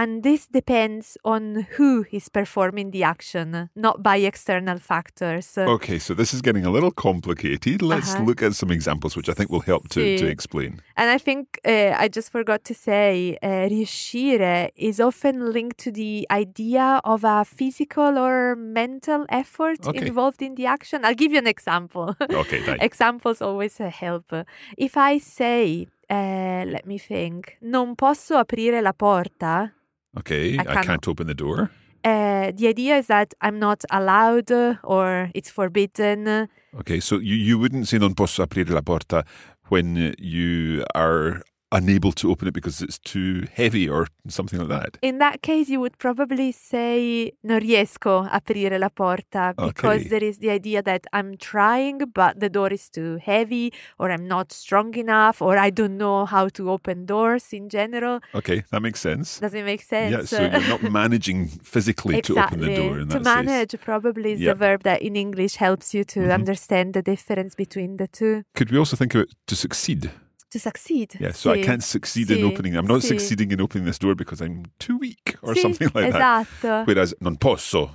And 0.02 0.24
this 0.24 0.48
depends 0.48 1.18
on 1.26 1.68
who 1.78 2.06
is 2.12 2.30
performing 2.30 2.92
the 2.92 3.04
action, 3.04 3.70
not 3.76 4.02
by 4.02 4.16
external 4.24 4.78
factors. 4.80 5.58
Okay, 5.58 6.00
so 6.00 6.14
this 6.14 6.34
is 6.34 6.42
getting 6.42 6.66
a 6.66 6.72
little 6.72 6.92
complicated. 6.92 7.82
Let's 7.82 8.14
Uh-huh. 8.14 8.24
look 8.28 8.42
at 8.42 8.54
some 8.56 8.72
examples 8.72 9.18
which 9.18 9.28
I 9.30 9.34
think 9.34 9.50
will 9.50 9.66
help 9.72 9.90
to, 9.90 10.02
to 10.18 10.26
explain. 10.26 10.72
And 10.96 11.10
I 11.10 11.18
think 11.18 11.46
uh, 11.66 12.04
I 12.04 12.08
just 12.08 12.32
forgot 12.32 12.64
to 12.64 12.74
say, 12.74 13.38
uh, 13.44 13.68
riuscire 13.70 14.70
is 14.76 15.00
often 15.02 15.52
linked 15.52 15.78
to 15.84 15.92
the 15.92 16.26
idea 16.32 17.02
of 17.04 17.24
a 17.26 17.44
physical 17.44 18.18
or 18.18 18.56
mental 18.56 19.26
effort 19.30 19.86
Okay. 19.86 20.06
involved 20.08 20.42
in 20.42 20.56
the 20.56 20.66
action. 20.66 21.04
I'll 21.04 21.20
give 21.24 21.34
you 21.34 21.40
an 21.40 21.48
example. 21.48 22.16
Okay. 22.42 22.62
Examples 22.80 23.42
always 23.42 23.80
uh, 23.82 23.90
help. 23.90 24.32
If 24.78 24.96
I 24.96 25.20
say, 25.20 25.88
uh, 26.10 26.64
let 26.66 26.86
me 26.86 26.98
think, 26.98 27.58
non 27.62 27.96
posso 27.96 28.38
aprire 28.38 28.82
la 28.82 28.94
porta, 28.94 29.74
Okay, 30.18 30.58
I 30.58 30.62
I 30.62 30.84
can't- 30.84 31.08
open 31.08 31.28
the 31.28 31.36
door. 31.36 31.70
uh, 32.04 32.52
the 32.56 32.68
idea 32.68 32.98
is 32.98 33.08
that 33.08 33.34
I'm 33.42 33.60
not 33.60 33.84
allowed 33.92 34.52
uh, 34.52 34.76
or 34.84 35.30
it's 35.36 35.50
forbidden. 35.52 36.48
Okay, 36.80 37.00
so 37.00 37.18
you, 37.20 37.36
you 37.36 37.60
wouldn't 37.60 37.88
say 37.88 37.98
non 38.00 38.14
posso 38.14 38.44
aprire 38.46 38.70
la 38.72 38.82
porta 38.82 39.24
when 39.70 40.14
you 40.18 40.84
are 40.96 41.42
unable 41.72 42.12
to 42.12 42.32
open 42.32 42.48
it 42.48 42.54
because 42.54 42.82
it's 42.82 42.98
too 43.00 43.46
heavy 43.54 43.88
or 43.88 44.08
something 44.28 44.60
like 44.60 44.70
that. 44.70 44.98
In 45.02 45.20
that 45.20 45.42
case, 45.42 45.70
you 45.70 45.80
would 45.80 45.98
probably 45.98 46.52
say 46.52 47.32
non 47.44 47.62
riesco 47.62 48.26
a 48.32 48.40
aprire 48.42 48.80
la 48.80 48.90
porta 48.90 49.54
because 49.56 50.02
Okay. 50.02 50.10
there 50.10 50.24
is 50.24 50.40
the 50.40 50.50
idea 50.50 50.82
that 50.82 51.06
I'm 51.14 51.38
trying, 51.38 52.00
but 52.14 52.40
the 52.40 52.50
door 52.50 52.74
is 52.74 52.90
too 52.90 53.18
heavy, 53.24 53.72
or 54.00 54.10
I'm 54.12 54.28
not 54.28 54.52
strong 54.52 54.96
enough, 54.96 55.42
or 55.42 55.58
I 55.58 55.70
don't 55.70 55.98
know 55.98 56.26
how 56.26 56.48
to 56.50 56.70
open 56.72 57.06
doors 57.06 57.54
in 57.54 57.70
general. 57.70 58.20
Okay, 58.34 58.64
that 58.72 58.82
makes 58.82 59.00
sense. 59.00 59.40
Does 59.40 59.54
it 59.54 59.66
make 59.66 59.82
sense? 59.82 60.12
Yeah, 60.12 60.24
so 60.24 60.42
you're 60.42 60.70
not 60.70 60.82
managing 61.02 61.48
physically 61.64 62.22
to 62.24 62.40
open 62.40 62.60
the 62.62 62.74
door 62.76 63.00
in 63.00 63.08
that 63.10 63.18
to 63.20 63.24
manage 63.24 63.72
sense. 63.72 63.84
probably 63.84 64.32
is 64.34 64.40
Yeah. 64.42 64.54
the 64.54 64.60
verb 64.66 64.84
that 64.84 65.02
in 65.02 65.16
English 65.16 65.56
helps 65.58 65.94
you 65.94 66.04
to 66.16 66.20
Mhm. 66.20 66.34
understand 66.34 66.94
the 66.94 67.02
difference 67.02 67.54
between 67.56 67.98
the 67.98 68.08
two. 68.08 68.44
Could 68.56 68.72
we 68.72 68.78
also 68.80 68.96
think 68.96 69.14
of 69.16 69.22
it 69.22 69.30
to 69.48 69.56
succeed? 69.56 70.10
To 70.52 70.60
succeed. 70.60 71.16
Yeah, 71.20 71.32
so 71.32 71.52
I 71.52 71.62
can't 71.62 71.84
succeed 71.84 72.32
in 72.32 72.44
opening. 72.44 72.76
I'm 72.76 72.88
not 72.88 73.02
sì. 73.02 73.08
succeeding 73.10 73.52
in 73.52 73.62
opening 73.62 73.86
this 73.86 74.00
door 74.00 74.16
because 74.16 74.42
I'm 74.42 74.64
too 74.80 74.98
weak 74.98 75.36
or 75.44 75.54
something 75.56 75.90
like 75.94 76.12
that. 76.12 76.48
Whereas 76.88 77.14
non 77.22 77.38
posso 77.38 77.92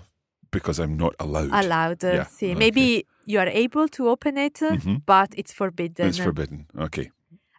because 0.53 0.79
I'm 0.79 0.97
not 0.97 1.14
allowed. 1.19 1.51
Allowed. 1.53 2.05
Yeah, 2.05 2.27
okay. 2.33 2.55
Maybe 2.55 3.07
you 3.27 3.40
are 3.40 3.49
able 3.49 3.88
to 3.88 4.09
open 4.09 4.38
it, 4.38 4.61
Mhm. 4.61 5.03
but 5.05 5.35
it's 5.37 5.53
forbidden. 5.53 6.07
It's 6.07 6.19
forbidden. 6.19 6.67
Okay. 6.79 7.11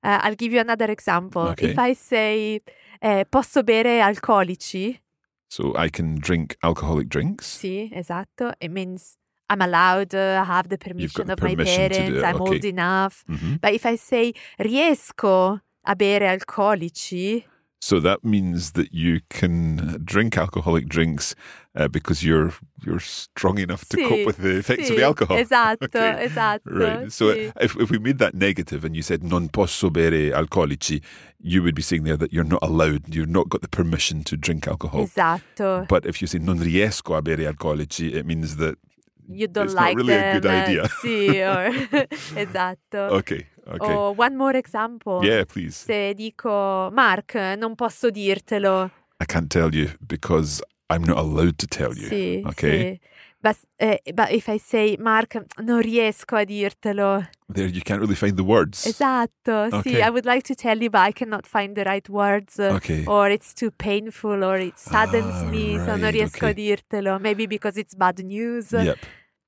Uh, 0.01 0.19
I'll 0.23 0.36
give 0.36 0.53
you 0.53 0.62
another 0.62 0.89
example. 0.89 1.41
Okay. 1.49 1.71
If 1.71 1.77
I 1.79 1.93
say 1.93 2.62
eh, 3.01 3.25
posso 3.29 3.63
bere 3.63 3.99
alcolici, 4.01 5.01
So 5.49 5.73
I 5.75 5.89
can 5.89 6.15
drink 6.19 6.55
alcoholic 6.63 7.08
drinks. 7.10 7.45
sì, 7.47 7.89
esatto, 7.93 8.53
it 8.60 8.71
means 8.71 9.17
I'm 9.49 9.62
allowed, 9.62 10.13
uh, 10.15 10.41
I 10.41 10.45
have 10.45 10.69
the 10.69 10.77
permission 10.77 11.29
of 11.29 11.39
my 11.41 11.49
permission 11.55 11.89
to 11.91 11.97
do 12.08 12.21
parents, 12.21 12.23
I'm 12.23 12.41
okay. 12.41 12.53
old 12.55 12.65
enough. 12.65 13.23
Mhm. 13.29 13.60
But 13.62 13.73
if 13.73 13.86
I 13.86 13.95
say 13.95 14.34
riesco 14.60 15.62
a 15.86 15.95
bere 15.95 16.27
alcolici, 16.27 17.43
So 17.79 17.99
that 17.99 18.23
means 18.23 18.71
that 18.71 18.93
you 18.93 19.19
can 19.29 20.01
drink 20.03 20.38
alcoholic 20.39 20.88
drinks 20.88 21.36
uh, 21.75 21.88
because 21.88 22.23
you're 22.25 22.51
you're 22.84 22.99
strong 23.01 23.60
enough 23.60 23.86
to 23.89 23.97
sì, 23.97 24.08
cope 24.08 24.25
with 24.25 24.38
the 24.38 24.58
effects 24.58 24.89
of 24.89 24.95
the 24.95 25.03
alcohol. 25.03 25.38
Esatto, 25.45 25.86
Okay. 25.86 26.25
esatto. 26.25 26.62
Right. 26.65 27.12
So 27.12 27.31
sì. 27.36 27.51
if, 27.62 27.75
if 27.77 27.91
we 27.91 27.99
made 27.99 28.17
that 28.17 28.34
negative 28.34 28.86
and 28.86 28.95
you 28.95 29.03
said 29.03 29.21
non 29.23 29.49
posso 29.49 29.91
bere 29.91 30.31
alcolici, 30.34 30.99
you 31.39 31.62
would 31.62 31.75
be 31.75 31.84
saying 31.84 32.05
there 32.05 32.17
that 32.17 32.34
you're 32.34 32.43
not 32.49 32.63
allowed, 32.63 33.13
you've 33.13 33.29
not 33.29 33.49
got 33.49 33.62
the 33.62 33.67
permission 33.69 34.23
to 34.23 34.36
drink 34.36 34.67
alcohol. 34.67 35.01
Esatto. 35.01 35.86
But 35.88 36.08
if 36.08 36.21
you 36.21 36.27
say 36.27 36.39
non 36.39 36.58
riesco 36.58 37.15
a 37.15 37.21
bere 37.21 37.45
alcolici, 37.45 38.12
it 38.15 38.25
means 38.25 38.55
that 38.55 38.79
you 39.27 39.47
don't 39.47 39.65
it's 39.65 39.73
not 39.73 39.83
like 39.83 39.97
really 39.97 40.13
a 40.13 40.17
them. 40.17 40.41
good 40.41 40.45
idea. 40.51 40.88
sì, 41.01 41.41
or 41.41 41.69
esatto. 42.35 42.97
okay, 43.15 43.47
okay. 43.67 43.93
Or 43.93 44.13
one 44.15 44.35
more 44.35 44.55
example. 44.57 45.23
Yeah, 45.23 45.43
please. 45.45 45.75
Se 45.75 46.13
dico 46.13 46.89
Mark, 46.91 47.35
non 47.57 47.75
posso 47.75 48.09
dirtelo. 48.09 48.91
I 49.19 49.25
can't 49.25 49.49
tell 49.49 49.73
you 49.73 49.89
because 50.05 50.61
I'm 50.89 51.03
not 51.03 51.17
allowed 51.17 51.57
to 51.57 51.67
tell 51.67 51.93
you. 51.95 52.07
Sì, 52.07 52.41
okay. 52.45 52.93
sì. 52.93 52.99
But, 53.45 53.58
eh, 53.77 53.97
but 54.15 54.31
if 54.31 54.49
I 54.49 54.58
say, 54.58 54.97
Mark, 54.97 55.36
non 55.60 55.79
riesco 55.79 56.36
a 56.36 56.45
dirtelo. 56.45 57.27
There, 57.47 57.67
you 57.67 57.81
can't 57.81 57.99
really 58.01 58.15
find 58.15 58.36
the 58.38 58.43
words. 58.43 58.88
Esatto, 58.88 59.67
Okay. 59.71 59.81
sì, 59.84 60.01
I 60.01 60.10
would 60.10 60.25
like 60.25 60.41
to 60.47 60.55
tell 60.55 60.81
you, 60.81 60.89
but 60.89 61.01
I 61.01 61.12
cannot 61.12 61.45
find 61.45 61.75
the 61.75 61.84
right 61.84 62.10
words. 62.10 62.58
uh, 62.58 62.73
Okay. 62.77 63.05
Or 63.05 63.29
it's 63.29 63.53
too 63.53 63.69
painful, 63.69 64.43
or 64.43 64.58
it 64.58 64.79
saddens 64.79 65.43
Ah, 65.43 65.49
me, 65.51 65.77
so 65.77 65.95
non 65.95 66.01
right, 66.01 66.15
riesco 66.15 66.47
a 66.47 66.53
dirtelo. 66.55 67.19
Maybe 67.21 67.45
because 67.45 67.77
it's 67.77 67.93
bad 67.93 68.17
news. 68.17 68.71
Yep. 68.71 68.97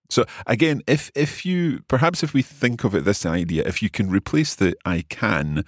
So 0.09 0.25
again, 0.45 0.83
if 0.85 1.09
if 1.15 1.43
you 1.43 1.79
perhaps 1.87 2.21
if 2.21 2.33
we 2.35 2.43
think 2.43 2.83
of 2.83 2.93
it 2.93 3.03
this 3.03 3.25
idea, 3.25 3.63
if 3.65 3.81
you 3.81 3.89
can 3.89 4.11
replace 4.11 4.53
the 4.55 4.75
I 4.85 5.03
can 5.09 5.63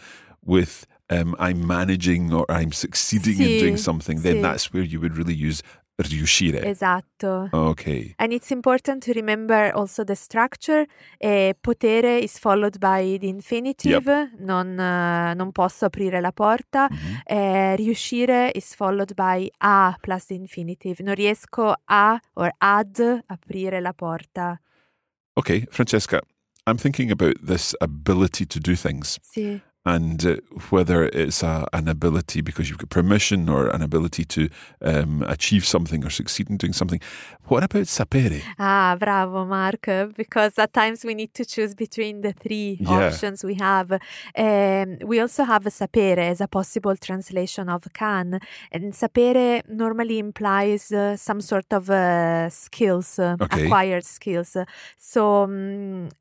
with 0.45 0.85
um, 1.09 1.35
I'm 1.39 1.65
managing 1.65 2.31
or 2.31 2.45
I'm 2.47 2.71
succeeding 2.71 3.41
in 3.41 3.57
doing 3.59 3.77
something, 3.77 4.21
then 4.21 4.35
sì. 4.37 4.41
that's 4.41 4.71
where 4.71 4.83
you 4.83 4.99
would 5.01 5.17
really 5.17 5.33
use 5.33 5.63
riuscire. 6.01 6.63
Esatto. 6.65 7.49
Okay. 7.51 8.13
And 8.17 8.31
it's 8.31 8.51
important 8.51 9.03
to 9.05 9.13
remember 9.13 9.71
also 9.73 10.03
the 10.03 10.15
structure. 10.15 10.85
Eh, 11.17 11.53
potere 11.59 12.17
is 12.19 12.37
followed 12.39 12.77
by 12.77 13.17
the 13.17 13.27
infinitive, 13.27 14.31
non, 14.39 14.79
eh, 14.79 15.33
non 15.33 15.51
posso 15.51 15.85
aprire 15.85 16.21
la 16.21 16.31
porta. 16.31 16.87
Mhm. 16.89 17.21
Eh, 17.25 17.75
riuscire 17.75 18.51
is 18.53 18.73
followed 18.75 19.13
by 19.13 19.49
a 19.59 19.95
plus 19.99 20.27
the 20.27 20.35
infinitive. 20.35 21.03
Non 21.03 21.15
riesco 21.15 21.73
a 21.85 22.19
or 22.33 22.51
ad 22.57 23.23
aprire 23.27 23.79
la 23.81 23.93
porta. 23.93 24.59
Okay, 25.33 25.65
Francesca, 25.69 26.21
I'm 26.65 26.77
thinking 26.77 27.11
about 27.11 27.35
this 27.45 27.73
ability 27.79 28.45
to 28.45 28.59
do 28.59 28.75
things 28.75 29.17
Sì. 29.21 29.59
And 29.85 30.25
uh, 30.25 30.35
whether 30.69 31.05
it's 31.05 31.41
a, 31.41 31.65
an 31.73 31.87
ability 31.87 32.41
because 32.41 32.69
you've 32.69 32.77
got 32.77 32.89
permission 32.89 33.47
or 33.49 33.67
an 33.69 33.81
ability 33.81 34.25
to 34.25 34.49
um, 34.81 35.23
achieve 35.27 35.65
something 35.65 36.05
or 36.05 36.09
succeed 36.09 36.49
in 36.49 36.57
doing 36.57 36.73
something. 36.73 36.99
What 37.45 37.63
about 37.63 37.87
sapere? 37.87 38.41
Ah, 38.59 38.95
bravo, 38.99 39.45
Marco, 39.45 40.11
because 40.15 40.59
at 40.59 40.73
times 40.73 41.03
we 41.05 41.13
need 41.15 41.33
to 41.33 41.45
choose 41.45 41.73
between 41.75 42.21
the 42.21 42.33
three 42.33 42.77
Yeah. 42.81 43.07
options 43.07 43.43
we 43.43 43.55
have. 43.55 43.91
Um, 44.37 44.97
we 45.05 45.19
also 45.19 45.43
have 45.45 45.63
sapere 45.71 46.17
as 46.29 46.41
a 46.41 46.47
possible 46.47 46.95
translation 46.97 47.69
of 47.69 47.87
can, 47.93 48.39
and 48.71 48.93
sapere 48.93 49.63
normally 49.69 50.19
implies 50.19 50.91
uh, 50.91 51.15
some 51.15 51.41
sort 51.41 51.71
of 51.71 51.89
uh, 51.89 52.49
skills, 52.49 53.17
uh, 53.17 53.37
Okay. 53.41 53.65
acquired 53.65 54.05
skills. 54.05 54.57
So 54.97 55.47
mm, 55.47 56.11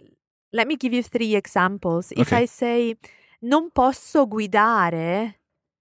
let 0.52 0.66
me 0.68 0.76
give 0.76 0.92
you 0.94 1.02
three 1.02 1.34
examples. 1.34 2.12
If 2.12 2.28
Okay. 2.28 2.42
I 2.42 2.44
say 2.46 2.94
non 3.40 3.70
posso 3.72 4.26
guidare, 4.26 5.34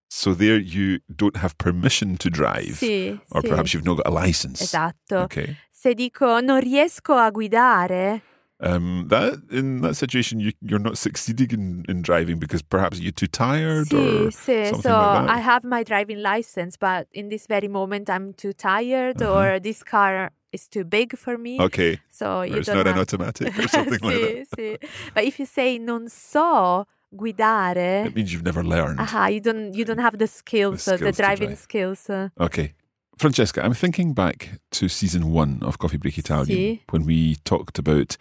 So 0.10 0.34
there 0.34 0.58
you 0.58 1.00
don't 1.14 1.36
have 1.38 1.58
permission 1.58 2.16
to 2.18 2.30
drive. 2.30 2.76
sì, 2.78 3.20
Or 3.32 3.42
sì, 3.42 3.48
perhaps 3.50 3.74
you've 3.74 3.86
not 3.86 3.98
got 3.98 4.08
a 4.08 4.12
license. 4.12 4.62
esatto. 4.64 5.24
Okay. 5.24 5.58
Se 5.72 5.94
dico 5.94 6.40
non 6.40 6.60
riesco 6.62 7.14
a 7.16 7.30
guidare, 7.30 8.22
Um, 8.60 9.06
that 9.10 9.40
in 9.52 9.82
that 9.82 9.96
situation, 9.96 10.40
you, 10.40 10.52
you're 10.62 10.80
not 10.82 10.98
succeeding 10.98 11.52
in, 11.52 11.86
in 11.88 12.02
driving 12.02 12.40
because 12.40 12.64
perhaps 12.64 13.00
you're 13.00 13.12
too 13.12 13.28
tired 13.28 13.86
Sì, 13.86 13.96
or 13.96 14.32
sì. 14.32 14.74
So 14.82 14.90
like. 14.90 15.30
I 15.30 15.38
have 15.40 15.64
my 15.64 15.84
driving 15.84 16.24
license, 16.24 16.76
but 16.76 17.08
in 17.12 17.30
this 17.30 17.46
very 17.46 17.68
moment 17.68 18.10
I'm 18.10 18.34
too 18.34 18.54
tired, 18.54 19.22
Uh-huh. 19.22 19.32
or 19.56 19.60
this 19.60 19.84
car 19.84 20.32
is 20.52 20.68
too 20.68 20.86
big 20.86 21.16
for 21.16 21.38
me. 21.38 21.60
okay, 21.62 22.00
So 22.10 22.40
or 22.40 22.46
it's 22.58 22.66
don't 22.66 22.78
not 22.78 22.88
an 22.88 22.98
automatic 22.98 23.56
or 23.60 23.68
something 23.68 24.00
like 24.02 24.22
that. 24.22 24.48
sì. 24.58 24.78
But 25.14 25.26
if 25.26 25.38
you 25.38 25.46
say 25.46 25.78
non 25.78 26.08
so 26.10 26.88
guidare, 27.16 28.06
It 28.06 28.16
means 28.16 28.32
you've 28.34 28.44
never 28.46 28.64
learned. 28.64 29.00
aha, 29.00 29.28
you 29.28 29.40
don't 29.42 29.74
you 29.74 29.86
don't 29.86 30.00
have 30.00 30.18
the 30.18 30.28
skills, 30.28 30.86
The 30.86 30.94
uh, 30.96 30.98
the 30.98 31.12
driving 31.12 31.56
skills. 31.56 32.10
uh. 32.10 32.30
Okay. 32.40 32.74
Francesca, 33.18 33.64
I'm 33.66 33.74
thinking 33.74 34.14
back 34.14 34.60
to 34.74 34.88
season 34.88 35.32
one 35.34 35.60
of 35.64 35.78
Coffee 35.80 35.98
Break 35.98 36.18
Italian 36.20 36.58
Sì. 36.60 36.80
when 36.92 37.04
we 37.04 37.36
talked 37.46 37.80
about 37.80 38.16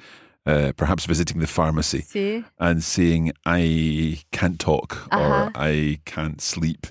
uh, 0.47 0.73
perhaps 0.77 1.05
visiting 1.05 1.39
the 1.41 1.47
pharmacy 1.47 2.01
Sì, 2.01 2.45
and 2.59 2.83
saying, 2.83 3.33
I 3.45 4.21
can't 4.33 4.59
talk 4.59 5.07
Uh-huh. 5.13 5.21
or 5.21 5.51
I 5.55 5.99
can't 6.07 6.41
sleep. 6.41 6.87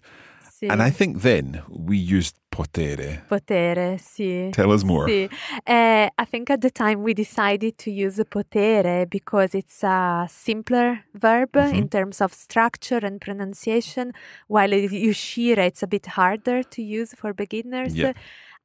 sì. 0.59 0.69
And 0.69 0.83
I 0.83 0.91
think 0.91 1.21
then 1.23 1.63
we 1.67 1.97
used 1.97 2.35
potere. 2.55 3.23
Potere, 3.27 3.97
sì. 3.97 4.49
Tell 4.51 4.71
us 4.71 4.83
more. 4.83 5.05
Sì. 5.11 5.29
Eh, 5.63 6.09
I 6.15 6.25
think 6.25 6.49
at 6.49 6.61
the 6.61 6.71
time 6.71 7.01
we 7.03 7.13
decided 7.13 7.75
to 7.77 7.91
use 7.91 8.23
potere 8.29 9.05
because 9.07 9.53
it's 9.53 9.83
a 9.83 10.25
simpler 10.29 11.03
verb 11.13 11.49
Mm-hmm. 11.55 11.75
in 11.75 11.89
terms 11.89 12.21
of 12.21 12.33
structure 12.33 13.05
and 13.05 13.19
pronunciation, 13.19 14.11
while 14.47 14.69
riuscire 14.69 15.59
it's 15.65 15.83
a 15.83 15.87
bit 15.87 16.05
harder 16.15 16.63
to 16.63 16.81
use 16.81 17.13
for 17.13 17.33
beginners. 17.33 17.93
Yeah. 17.95 18.13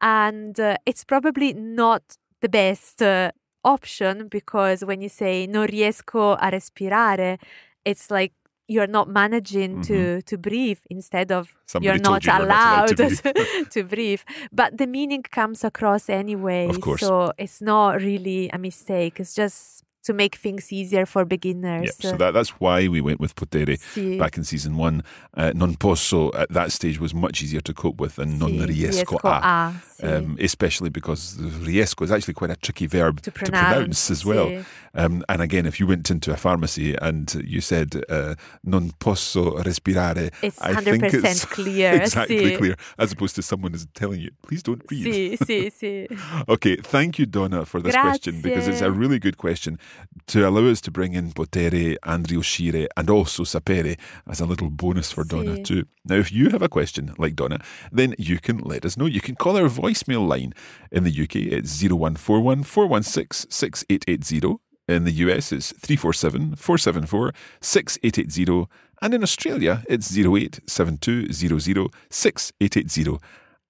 And 0.00 0.58
uh, 0.58 0.76
it's 0.86 1.04
probably 1.04 1.52
not 1.52 2.02
the 2.40 2.48
best 2.48 3.02
uh, 3.02 3.32
option 3.64 4.28
because 4.28 4.84
when 4.84 5.00
you 5.02 5.08
say 5.08 5.46
non 5.46 5.66
riesco 5.66 6.36
a 6.40 6.50
respirare, 6.50 7.38
it's 7.84 8.10
like 8.10 8.32
you're 8.70 8.86
not 8.98 9.08
managing 9.08 9.82
to, 9.82 10.22
to 10.22 10.38
breathe 10.38 10.78
instead 10.88 11.30
of 11.32 11.48
Mm-hmm. 11.48 11.56
Somebody 11.66 11.86
you're 11.86 12.02
not 12.10 12.24
you 12.24 12.32
you're 12.32 12.38
not 12.38 12.48
allowed 12.48 12.90
allowed 12.90 12.96
to 12.96 13.22
breathe. 13.32 13.68
to 13.70 13.84
breathe. 13.84 14.22
But 14.52 14.78
the 14.78 14.86
meaning 14.86 15.22
comes 15.22 15.62
across 15.62 16.08
anyway. 16.08 16.68
Of 16.68 16.80
course. 16.80 17.00
So 17.00 17.32
it's 17.38 17.60
not 17.60 18.02
really 18.02 18.50
a 18.52 18.58
mistake. 18.58 19.20
It's 19.20 19.34
just 19.34 19.84
to 20.04 20.12
make 20.12 20.36
things 20.36 20.72
easier 20.72 21.06
for 21.06 21.24
beginners. 21.24 21.94
Yeah, 22.00 22.10
so 22.10 22.16
that, 22.16 22.32
that's 22.32 22.60
why 22.60 22.88
we 22.88 23.00
went 23.00 23.20
with 23.20 23.34
potere 23.34 23.76
Sì. 23.76 24.18
back 24.18 24.36
in 24.36 24.44
season 24.44 24.76
one. 24.76 25.02
Uh, 25.36 25.52
non 25.54 25.74
posso 25.74 26.30
at 26.32 26.48
that 26.50 26.72
stage 26.72 26.98
was 26.98 27.14
much 27.14 27.42
easier 27.42 27.60
to 27.60 27.72
cope 27.74 28.00
with 28.00 28.16
than 28.16 28.38
non 28.38 28.52
riesco, 28.66 29.16
riesco 29.16 29.20
a. 29.24 29.40
a, 29.42 29.82
sì. 29.96 30.06
Um, 30.06 30.36
especially 30.40 30.90
because 30.90 31.36
riesco 31.38 32.04
is 32.04 32.10
actually 32.10 32.34
quite 32.34 32.50
a 32.50 32.56
tricky 32.56 32.86
verb 32.86 33.20
To 33.22 33.30
pronounce, 33.30 34.10
as 34.10 34.24
well. 34.24 34.64
Um, 34.94 35.22
and 35.28 35.40
again, 35.40 35.66
if 35.66 35.78
you 35.78 35.86
went 35.86 36.10
into 36.10 36.32
a 36.32 36.36
pharmacy 36.36 36.96
and 36.96 37.32
you 37.44 37.60
said 37.60 38.02
uh, 38.08 38.34
non 38.64 38.90
posso 38.98 39.62
respirare, 39.62 40.30
It's 40.42 40.60
I 40.60 40.74
think 40.74 41.04
100% 41.04 41.24
it's 41.24 41.44
clear, 41.56 41.92
exactly 41.94 42.56
clear, 42.56 42.76
as 42.98 43.12
opposed 43.12 43.36
to 43.36 43.42
someone 43.42 43.74
is 43.74 43.86
telling 43.94 44.20
you, 44.20 44.30
please 44.42 44.62
don't 44.62 44.84
breathe. 44.86 45.38
Okay, 46.48 46.76
thank 46.76 47.18
you, 47.18 47.26
Donna, 47.26 47.64
for 47.64 47.80
this 47.80 47.94
question 47.94 48.40
because 48.40 48.66
it's 48.66 48.80
a 48.80 48.90
really 48.90 49.18
good 49.18 49.36
question 49.36 49.78
to 50.26 50.48
allow 50.48 50.66
us 50.66 50.80
to 50.82 50.90
bring 50.90 51.14
in 51.14 51.32
potere 51.32 51.96
and 52.04 52.26
riuscire 52.28 52.86
and 52.96 53.10
also 53.10 53.44
sapere 53.44 53.98
as 54.28 54.40
a 54.40 54.46
little 54.46 54.70
bonus 54.70 55.12
for 55.12 55.24
Donna 55.24 55.62
too. 55.62 55.86
Now, 56.04 56.16
if 56.16 56.32
you 56.32 56.50
have 56.50 56.62
a 56.62 56.68
question 56.68 57.14
like 57.18 57.36
Donna, 57.36 57.60
then 57.92 58.14
you 58.18 58.38
can 58.38 58.58
let 58.58 58.84
us 58.84 58.96
know. 58.96 59.06
You 59.06 59.20
can 59.20 59.34
call 59.36 59.56
our 59.56 59.68
voicemail 59.68 60.26
line 60.26 60.52
in 60.90 61.04
the 61.04 61.10
UK. 61.10 61.36
It's 61.36 61.82
0141 61.82 62.64
416 62.64 63.50
6880. 63.50 64.56
In 64.88 65.04
the 65.04 65.12
US, 65.12 65.52
it's 65.52 65.72
347 65.72 66.56
474 66.56 67.32
6880. 67.60 68.66
And 69.02 69.14
in 69.14 69.22
Australia, 69.22 69.84
it's 69.88 70.10
087200 70.10 71.90
6880. 72.10 73.18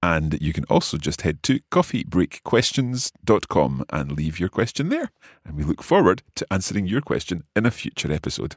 And 0.02 0.38
you 0.40 0.54
can 0.54 0.64
also 0.70 0.96
just 0.96 1.20
head 1.22 1.42
to 1.42 1.60
coffeebreakquestions.com 1.70 3.84
and 3.90 4.12
leave 4.12 4.40
your 4.40 4.48
question 4.48 4.88
there. 4.88 5.10
And 5.44 5.56
we 5.56 5.64
look 5.64 5.82
forward 5.82 6.22
to 6.36 6.46
answering 6.50 6.86
your 6.86 7.02
question 7.02 7.44
in 7.54 7.66
a 7.66 7.70
future 7.70 8.10
episode. 8.10 8.56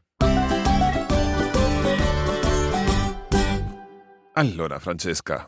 Allora, 4.36 4.79
Francesca, 4.79 5.47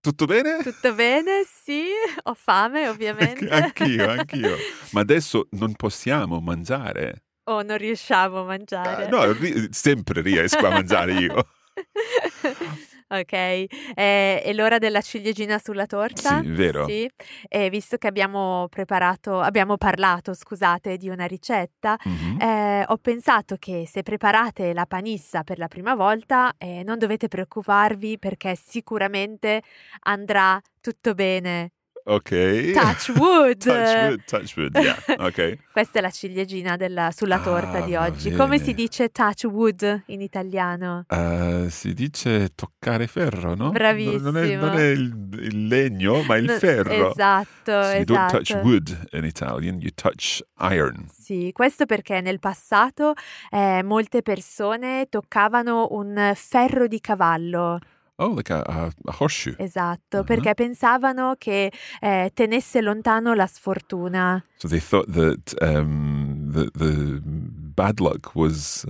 tutto 0.00 0.26
bene? 0.26 0.62
Tutto 0.62 0.92
bene? 0.94 1.44
Sì. 1.46 1.84
Ho 2.24 2.34
fame, 2.34 2.88
ovviamente. 2.88 3.48
anch'io, 3.48 4.08
anch'io. 4.10 4.56
Ma 4.92 5.00
adesso 5.00 5.46
non 5.52 5.74
possiamo 5.74 6.40
mangiare. 6.40 7.24
O 7.44 7.62
non 7.62 7.78
riusciamo 7.78 8.38
a 8.38 8.40
Ah, 8.40 8.44
mangiare. 8.44 9.08
no, 9.08 9.30
ri- 9.32 9.68
sempre 9.70 10.20
riesco 10.20 10.66
a 10.66 10.70
mangiare 10.70 11.12
io. 11.14 11.48
Ok, 13.10 13.32
eh, 13.32 13.66
è 13.94 14.52
l'ora 14.52 14.76
della 14.78 15.00
ciliegina 15.00 15.58
sulla 15.58 15.86
torta. 15.86 16.40
Sì, 16.42 16.48
vero. 16.48 16.84
Sì, 16.86 17.10
e 17.48 17.70
visto 17.70 17.96
che 17.96 18.06
abbiamo 18.06 18.66
preparato, 18.68 19.40
abbiamo 19.40 19.78
parlato, 19.78 20.34
scusate, 20.34 20.98
di 20.98 21.08
una 21.08 21.24
ricetta, 21.24 21.96
Mhm. 22.04 22.40
eh, 22.40 22.84
ho 22.86 22.96
pensato 22.98 23.56
che 23.58 23.86
se 23.86 24.02
preparate 24.02 24.74
la 24.74 24.84
panissa 24.84 25.42
per 25.42 25.58
la 25.58 25.68
prima 25.68 25.94
volta, 25.94 26.52
eh, 26.58 26.82
non 26.84 26.98
dovete 26.98 27.28
preoccuparvi 27.28 28.18
perché 28.18 28.54
sicuramente 28.56 29.62
andrà 30.00 30.60
tutto 30.80 31.14
bene. 31.14 31.70
Ok. 32.10 32.70
Touch 32.72 33.08
wood! 33.18 33.58
touch 33.58 34.08
wood, 34.08 34.24
touch 34.24 34.56
wood, 34.56 34.74
yeah. 34.76 34.96
Ok. 35.26 35.58
Questa 35.72 35.98
è 35.98 36.02
la 36.02 36.10
ciliegina 36.10 36.76
della- 36.76 37.10
sulla 37.14 37.36
Ah, 37.36 37.40
torta 37.42 37.80
di 37.80 37.92
va 37.92 38.04
oggi. 38.06 38.32
Come 38.32 38.58
si 38.58 38.72
dice 38.72 39.10
touch 39.10 39.44
wood 39.44 40.04
in 40.06 40.22
italiano? 40.22 41.04
Eh, 41.06 41.66
si 41.68 41.92
dice 41.92 42.48
toccare 42.54 43.06
ferro, 43.08 43.54
no? 43.54 43.70
Bravissimo. 43.70 44.30
Non 44.30 44.36
è, 44.38 44.56
non 44.56 44.76
è 44.78 44.86
il, 44.86 45.28
il 45.42 45.66
legno, 45.66 46.22
ma 46.22 46.36
il 46.36 46.44
No, 46.46 46.52
ferro. 46.58 47.10
Esatto, 47.10 47.82
So 47.82 47.90
you 47.92 48.04
don't 48.04 48.30
touch 48.30 48.50
esatto. 48.50 48.66
wood 48.66 49.08
in 49.12 49.24
Italian, 49.24 49.78
you 49.80 49.90
touch 49.94 50.40
iron. 50.60 51.06
Sì, 51.12 51.50
questo 51.52 51.84
perché 51.84 52.22
nel 52.22 52.38
passato 52.38 53.12
eh, 53.50 53.82
molte 53.84 54.22
persone 54.22 55.08
toccavano 55.10 55.88
un 55.90 56.32
ferro 56.34 56.86
di 56.86 57.00
cavallo. 57.00 57.78
Oh, 58.20 58.30
like 58.34 58.50
a, 58.52 58.62
a, 58.66 58.90
a 59.06 59.12
horseshoe. 59.12 59.54
Esatto, 59.58 60.18
Uh-huh. 60.18 60.24
perché 60.24 60.54
pensavano 60.54 61.34
che 61.38 61.70
eh, 62.00 62.30
tenesse 62.34 62.80
lontano 62.80 63.32
la 63.34 63.46
sfortuna. 63.46 64.42
So 64.56 64.66
they 64.68 64.80
thought 64.80 65.06
that 65.12 65.54
um, 65.62 66.50
the 66.52 66.68
the 66.74 67.20
bad 67.22 68.00
luck 68.00 68.34
was 68.34 68.84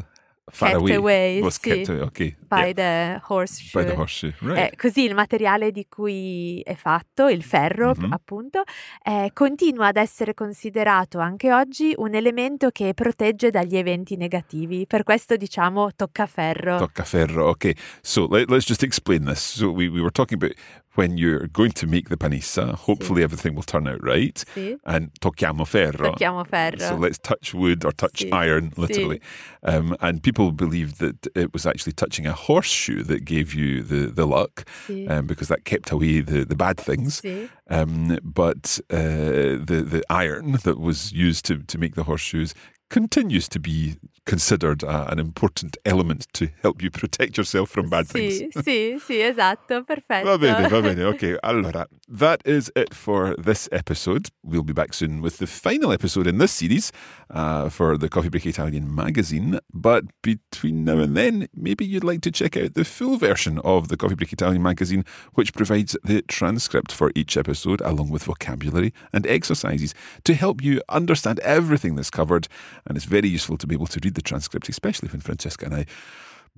far 0.51 0.71
Kept 0.71 0.81
away. 0.81 0.95
away, 0.95 1.41
was 1.41 1.59
sì. 1.61 1.71
kept 1.71 1.89
away. 1.91 2.01
Okay. 2.03 2.37
By 2.49 2.73
yeah, 2.77 3.19
the 3.19 3.21
horseshoe. 3.27 3.83
by 3.83 3.89
the 3.91 3.97
horseshoe. 3.97 4.35
Right. 4.41 4.73
Eh, 4.73 4.77
così 4.77 5.05
il 5.05 5.15
materiale 5.15 5.71
di 5.71 5.87
cui 5.89 6.61
è 6.65 6.75
fatto, 6.75 7.29
il 7.29 7.43
ferro 7.43 7.95
Mhm. 7.97 8.13
appunto, 8.13 8.63
eh, 9.03 9.31
continua 9.33 9.89
ad 9.89 9.97
essere 9.97 10.35
considerato 10.35 11.19
anche 11.19 11.53
oggi 11.53 11.93
un 11.97 12.15
elemento 12.15 12.71
che 12.71 12.95
protegge 12.95 13.51
dagli 13.51 13.77
eventi 13.77 14.17
negativi. 14.17 14.87
Per 14.87 15.03
questo 15.03 15.37
diciamo 15.37 15.91
toccaferro. 15.95 16.79
Toccaferro. 16.79 17.49
Okay. 17.49 17.75
So 18.01 18.27
let, 18.29 18.49
let's 18.51 18.67
just 18.67 18.83
explain 18.83 19.25
this. 19.25 19.39
So 19.57 19.69
we, 19.71 19.89
we 19.89 20.01
were 20.01 20.11
talking 20.13 20.43
about 20.43 20.57
when 20.99 21.17
you're 21.17 21.47
going 21.53 21.71
to 21.71 21.87
make 21.87 22.09
the 22.09 22.17
panissa, 22.17 22.75
hopefully 22.75 23.23
everything 23.23 23.55
will 23.55 23.63
turn 23.63 23.87
out 23.87 24.03
right. 24.03 24.45
Sì, 24.53 24.77
And 24.85 25.11
tocchiamo 25.21 25.65
ferro. 25.65 26.11
tocchiamo 26.13 26.45
ferro. 26.45 26.79
So 26.79 26.97
let's 26.97 27.19
touch 27.19 27.55
wood 27.55 27.85
or 27.85 27.93
touch 27.93 28.25
Sì, 28.25 28.33
iron, 28.33 28.73
literally. 28.77 29.21
Um, 29.63 29.97
and 30.01 30.21
people 30.21 30.51
believed 30.51 30.99
that 30.99 31.29
it 31.37 31.53
was 31.53 31.67
actually 31.67 31.93
touching 31.93 32.27
a 32.27 32.33
horseshoe 32.33 33.05
that 33.05 33.25
gave 33.25 33.55
you 33.55 33.83
the, 33.83 34.11
the 34.13 34.27
luck 34.27 34.65
um, 35.09 35.27
because 35.27 35.47
that 35.47 35.65
kept 35.65 35.93
away 35.93 36.21
the, 36.21 36.45
the 36.45 36.57
bad 36.57 36.77
things. 36.79 37.23
Um, 37.71 38.19
but 38.25 38.81
uh, 38.91 39.63
the, 39.65 39.85
the 39.89 40.03
iron 40.11 40.59
that 40.65 40.81
was 40.81 41.13
used 41.13 41.45
to, 41.47 41.59
to 41.63 41.79
make 41.79 41.95
the 41.95 42.05
horseshoes 42.05 42.55
continues 42.91 43.49
to 43.49 43.59
be 43.61 43.97
considered 44.25 44.85
uh, 44.85 45.07
an 45.09 45.19
important 45.19 45.77
element 45.87 46.27
to 46.35 46.49
help 46.63 46.83
you 46.83 46.91
protect 47.01 47.37
yourself 47.39 47.71
from 47.71 47.89
bad 47.89 48.07
Sì, 48.07 48.13
things. 48.53 48.63
sì, 48.65 48.99
sì, 49.01 49.21
esatto, 49.23 49.83
perfetto. 49.85 50.27
Va 50.29 50.37
bene, 50.39 50.69
va 50.69 50.81
bene. 50.83 51.05
Okay, 51.09 51.37
allora, 51.43 51.87
that 52.09 52.43
is 52.47 52.71
it 52.77 52.93
for 52.95 53.35
this 53.37 53.69
episode. 53.73 54.29
We'll 54.43 54.63
be 54.65 54.75
back 54.75 54.93
soon 54.93 55.23
with 55.23 55.39
the 55.39 55.47
final 55.47 55.93
episode 55.93 56.27
in 56.27 56.37
this 56.39 56.53
series 56.53 56.93
uh, 57.31 57.71
for 57.71 57.97
the 57.97 58.09
Coffee 58.11 58.29
Break 58.29 58.45
Italian 58.47 58.95
magazine. 58.95 59.59
But 59.73 60.05
between 60.23 60.85
now 60.85 60.99
and 60.99 61.17
then, 61.17 61.49
maybe 61.55 61.87
you'd 61.87 62.05
like 62.05 62.21
to 62.23 62.31
check 62.31 62.57
out 62.57 62.75
the 62.75 62.85
full 62.85 63.17
version 63.17 63.59
of 63.65 63.89
the 63.89 63.97
Coffee 63.97 64.15
Break 64.15 64.33
Italian 64.33 64.63
magazine, 64.63 65.05
which 65.35 65.55
provides 65.55 65.97
the 66.05 66.21
transcript 66.23 66.93
for 66.93 67.11
each 67.15 67.37
episode, 67.39 67.81
along 67.81 68.11
with 68.11 68.25
vocabulary 68.25 68.93
and 69.13 69.27
exercises 69.27 69.95
to 70.25 70.35
help 70.35 70.63
you 70.63 70.83
understand 70.91 71.39
everything 71.41 71.95
that's 71.97 72.11
covered. 72.11 72.47
And 72.89 72.97
it's 72.97 73.07
very 73.07 73.29
useful 73.29 73.57
to 73.59 73.67
be 73.67 73.75
able 73.75 73.87
to 73.87 74.01
read 74.03 74.15
the 74.15 74.23
transcript, 74.23 74.69
especially 74.69 75.09
when 75.11 75.21
Francesca 75.21 75.67
and 75.67 75.75
I 75.75 75.87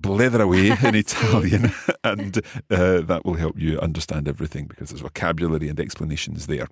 blether 0.01 0.41
away 0.41 0.67
in 0.87 0.95
Italian, 0.95 1.71
and 2.03 2.37
uh, 2.71 3.01
that 3.01 3.21
will 3.25 3.35
help 3.35 3.59
you 3.59 3.79
understand 3.79 4.27
everything 4.27 4.65
because 4.65 4.89
there's 4.89 5.01
vocabulary 5.01 5.67
and 5.69 5.79
explanations 5.79 6.47
there. 6.47 6.67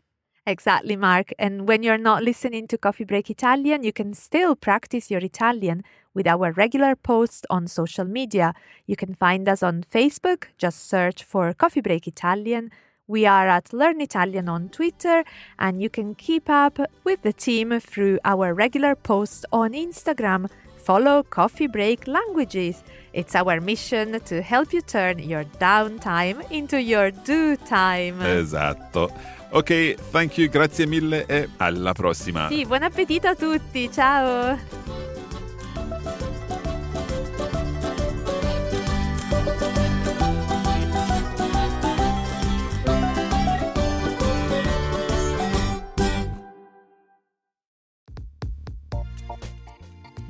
Exactly, 0.47 0.95
Mark. 0.95 1.31
And 1.37 1.67
when 1.67 1.83
you're 1.83 1.97
not 1.97 2.23
listening 2.23 2.67
to 2.69 2.77
Coffee 2.77 3.03
Break 3.03 3.29
Italian, 3.29 3.83
you 3.83 3.93
can 3.93 4.13
still 4.13 4.55
practice 4.55 5.11
your 5.11 5.19
Italian 5.19 5.83
with 6.15 6.25
our 6.25 6.51
regular 6.53 6.95
posts 6.95 7.43
on 7.51 7.67
social 7.67 8.05
media. 8.05 8.53
You 8.87 8.95
can 8.95 9.13
find 9.13 9.47
us 9.47 9.61
on 9.61 9.83
Facebook, 9.83 10.45
just 10.57 10.89
search 10.89 11.23
for 11.23 11.53
Coffee 11.53 11.81
Break 11.81 12.07
Italian. 12.07 12.71
We 13.09 13.25
are 13.25 13.47
at 13.47 13.73
Learn 13.73 14.01
Italian 14.01 14.47
on 14.47 14.69
Twitter, 14.69 15.23
and 15.57 15.81
you 15.81 15.89
can 15.89 16.13
keep 16.13 16.47
up 16.47 16.77
with 17.03 17.23
the 17.23 17.33
team 17.33 17.79
through 17.79 18.19
our 18.23 18.53
regular 18.53 18.93
posts 18.93 19.45
on 19.51 19.71
Instagram. 19.71 20.47
Follow 20.77 21.23
Coffee 21.23 21.65
Break 21.65 22.07
Languages. 22.07 22.83
It's 23.11 23.33
our 23.33 23.59
mission 23.61 24.19
to 24.25 24.43
help 24.43 24.73
you 24.73 24.81
turn 24.81 25.17
your 25.17 25.43
downtime 25.59 26.45
into 26.51 26.79
your 26.79 27.09
do 27.09 27.55
time. 27.55 28.21
Esatto. 28.21 29.11
Ok, 29.53 29.95
thank 30.11 30.37
you, 30.37 30.47
grazie 30.47 30.85
mille 30.85 31.25
e 31.25 31.49
alla 31.57 31.93
prossima. 31.93 32.47
Sì, 32.47 32.63
buon 32.67 32.83
appetito 32.83 33.27
a 33.27 33.35
tutti, 33.35 33.91
ciao! 33.91 34.78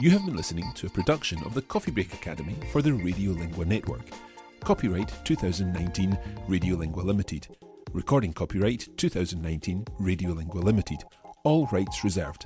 You 0.01 0.11
have 0.11 0.25
been 0.25 0.37
listening 0.37 0.71
to 0.75 0.87
a 0.87 0.89
production 0.89 1.43
of 1.43 1.53
the 1.53 1.61
Coffee 1.61 1.91
Break 1.91 2.13
Academy 2.13 2.55
for 2.71 2.81
the 2.81 2.91
Radiolingua 2.91 3.65
Network. 3.65 4.03
Copyright 4.61 5.11
2019 5.25 6.17
Radiolingua 6.47 7.03
Limited. 7.03 7.49
Recording 7.91 8.31
copyright 8.31 8.87
2019 8.95 9.83
Radiolingua 9.99 10.63
Limited. 10.63 11.03
All 11.43 11.67
rights 11.73 12.05
reserved. 12.05 12.45